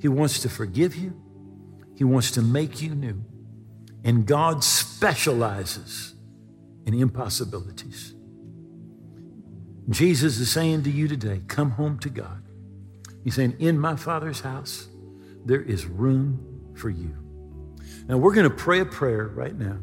He 0.00 0.08
wants 0.08 0.40
to 0.40 0.48
forgive 0.48 0.94
you. 0.94 1.20
He 1.96 2.04
wants 2.04 2.30
to 2.32 2.42
make 2.42 2.80
you 2.80 2.94
new. 2.94 3.24
And 4.04 4.26
God 4.26 4.62
specializes 4.64 6.14
in 6.86 6.94
impossibilities. 6.94 8.14
Jesus 9.88 10.38
is 10.38 10.50
saying 10.50 10.82
to 10.84 10.90
you 10.90 11.08
today, 11.08 11.42
come 11.46 11.70
home 11.70 11.98
to 12.00 12.08
God. 12.08 12.42
He's 13.22 13.34
saying, 13.34 13.56
in 13.58 13.78
my 13.78 13.96
Father's 13.96 14.40
house, 14.40 14.88
there 15.44 15.62
is 15.62 15.86
room 15.86 16.72
for 16.74 16.90
you. 16.90 17.23
Now, 18.06 18.18
we're 18.18 18.34
going 18.34 18.48
to 18.48 18.54
pray 18.54 18.80
a 18.80 18.84
prayer 18.84 19.28
right 19.28 19.56
now. 19.56 19.78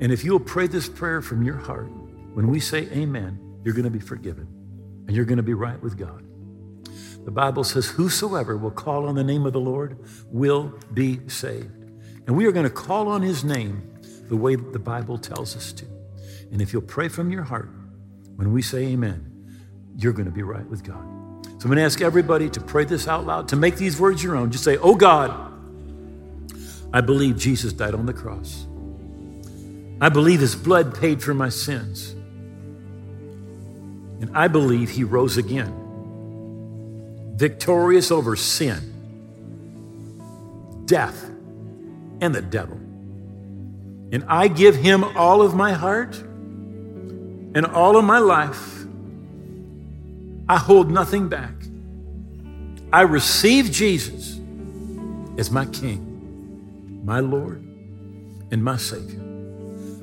And 0.00 0.10
if 0.12 0.24
you'll 0.24 0.40
pray 0.40 0.66
this 0.66 0.88
prayer 0.88 1.20
from 1.20 1.42
your 1.42 1.56
heart, 1.56 1.90
when 2.32 2.48
we 2.48 2.58
say 2.58 2.88
amen, 2.92 3.38
you're 3.64 3.74
going 3.74 3.84
to 3.84 3.90
be 3.90 4.00
forgiven 4.00 4.46
and 5.06 5.14
you're 5.14 5.26
going 5.26 5.36
to 5.36 5.42
be 5.42 5.54
right 5.54 5.80
with 5.82 5.98
God. 5.98 6.24
The 7.24 7.30
Bible 7.30 7.64
says, 7.64 7.86
Whosoever 7.86 8.56
will 8.56 8.70
call 8.70 9.06
on 9.06 9.14
the 9.14 9.24
name 9.24 9.44
of 9.44 9.52
the 9.52 9.60
Lord 9.60 9.98
will 10.26 10.72
be 10.94 11.20
saved. 11.28 11.84
And 12.26 12.36
we 12.36 12.46
are 12.46 12.52
going 12.52 12.64
to 12.64 12.70
call 12.70 13.08
on 13.08 13.20
his 13.20 13.44
name 13.44 13.90
the 14.28 14.36
way 14.36 14.56
the 14.56 14.78
Bible 14.78 15.18
tells 15.18 15.54
us 15.54 15.72
to. 15.74 15.84
And 16.50 16.62
if 16.62 16.72
you'll 16.72 16.82
pray 16.82 17.08
from 17.08 17.30
your 17.30 17.42
heart, 17.42 17.68
when 18.36 18.52
we 18.52 18.62
say 18.62 18.86
amen, 18.86 19.26
you're 19.96 20.12
going 20.12 20.26
to 20.26 20.32
be 20.32 20.42
right 20.42 20.66
with 20.66 20.82
God. 20.82 21.04
So 21.44 21.64
I'm 21.64 21.68
going 21.68 21.76
to 21.76 21.82
ask 21.82 22.00
everybody 22.00 22.48
to 22.48 22.60
pray 22.60 22.84
this 22.84 23.06
out 23.06 23.26
loud, 23.26 23.48
to 23.48 23.56
make 23.56 23.76
these 23.76 24.00
words 24.00 24.22
your 24.22 24.34
own. 24.34 24.50
Just 24.50 24.64
say, 24.64 24.78
Oh 24.78 24.94
God, 24.94 25.49
I 26.92 27.00
believe 27.00 27.36
Jesus 27.36 27.72
died 27.72 27.94
on 27.94 28.06
the 28.06 28.12
cross. 28.12 28.66
I 30.00 30.08
believe 30.08 30.40
his 30.40 30.56
blood 30.56 30.98
paid 30.98 31.22
for 31.22 31.34
my 31.34 31.48
sins. 31.48 32.12
And 34.20 34.30
I 34.34 34.48
believe 34.48 34.90
he 34.90 35.04
rose 35.04 35.36
again 35.36 35.76
victorious 37.40 38.10
over 38.10 38.36
sin, 38.36 38.78
death, 40.84 41.24
and 42.20 42.34
the 42.34 42.42
devil. 42.42 42.76
And 44.12 44.24
I 44.28 44.48
give 44.48 44.76
him 44.76 45.04
all 45.16 45.40
of 45.40 45.54
my 45.54 45.72
heart 45.72 46.18
and 47.54 47.64
all 47.64 47.96
of 47.96 48.04
my 48.04 48.18
life. 48.18 48.84
I 50.50 50.58
hold 50.58 50.90
nothing 50.90 51.30
back. 51.30 51.54
I 52.92 53.02
receive 53.02 53.70
Jesus 53.70 54.38
as 55.38 55.50
my 55.50 55.64
King, 55.64 56.09
my 57.02 57.20
Lord, 57.20 57.62
and 58.50 58.62
my 58.62 58.76
Savior. 58.76 59.20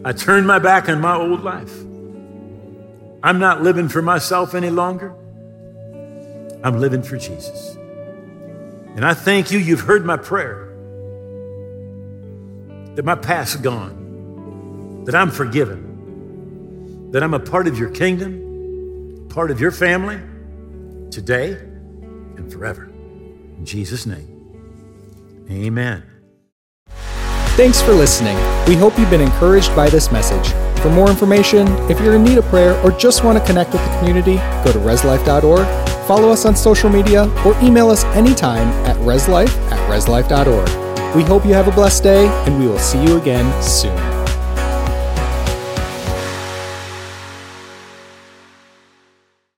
I 0.03 0.13
turn 0.13 0.45
my 0.45 0.59
back 0.59 0.89
on 0.89 1.01
my 1.01 1.15
old 1.15 1.43
life. 1.43 1.73
I'm 3.23 3.39
not 3.39 3.61
living 3.61 3.89
for 3.89 4.01
myself 4.01 4.53
any 4.53 4.69
longer. 4.69 5.13
I'm 6.63 6.79
living 6.79 7.03
for 7.03 7.17
Jesus. 7.17 7.75
And 8.95 9.05
I 9.05 9.13
thank 9.13 9.51
you, 9.51 9.59
you've 9.59 9.81
heard 9.81 10.05
my 10.05 10.17
prayer 10.17 10.65
that 12.95 13.05
my 13.05 13.15
past's 13.15 13.57
gone, 13.57 15.03
that 15.05 15.13
I'm 15.13 15.29
forgiven, 15.29 17.11
that 17.11 17.21
I'm 17.21 17.33
a 17.33 17.39
part 17.39 17.67
of 17.67 17.77
your 17.77 17.91
kingdom, 17.91 19.27
part 19.29 19.51
of 19.51 19.61
your 19.61 19.71
family 19.71 20.19
today 21.11 21.51
and 21.51 22.51
forever. 22.51 22.85
In 22.85 23.65
Jesus' 23.65 24.05
name, 24.05 25.45
amen. 25.49 26.16
Thanks 27.57 27.81
for 27.81 27.91
listening. 27.91 28.37
We 28.67 28.75
hope 28.75 28.99
you've 28.99 29.09
been 29.09 29.19
encouraged 29.19 29.75
by 29.75 29.89
this 29.89 30.11
message. 30.11 30.53
For 30.83 30.91
more 30.91 31.09
information, 31.09 31.67
if 31.89 31.99
you're 31.99 32.15
in 32.15 32.23
need 32.23 32.37
of 32.37 32.45
prayer 32.45 32.79
or 32.83 32.91
just 32.91 33.23
want 33.23 33.39
to 33.39 33.43
connect 33.43 33.73
with 33.73 33.83
the 33.83 33.97
community, 33.97 34.35
go 34.63 34.71
to 34.71 34.77
reslife.org, 34.77 35.65
follow 36.07 36.29
us 36.29 36.45
on 36.45 36.55
social 36.55 36.87
media, 36.87 37.23
or 37.43 37.59
email 37.63 37.89
us 37.89 38.03
anytime 38.13 38.67
at 38.85 38.95
reslife 38.97 39.49
at 39.71 39.89
reslife.org. 39.89 41.15
We 41.15 41.23
hope 41.23 41.47
you 41.47 41.55
have 41.55 41.67
a 41.67 41.71
blessed 41.71 42.03
day, 42.03 42.27
and 42.45 42.59
we 42.59 42.67
will 42.67 42.77
see 42.77 43.03
you 43.03 43.17
again 43.17 43.51
soon. 43.63 44.06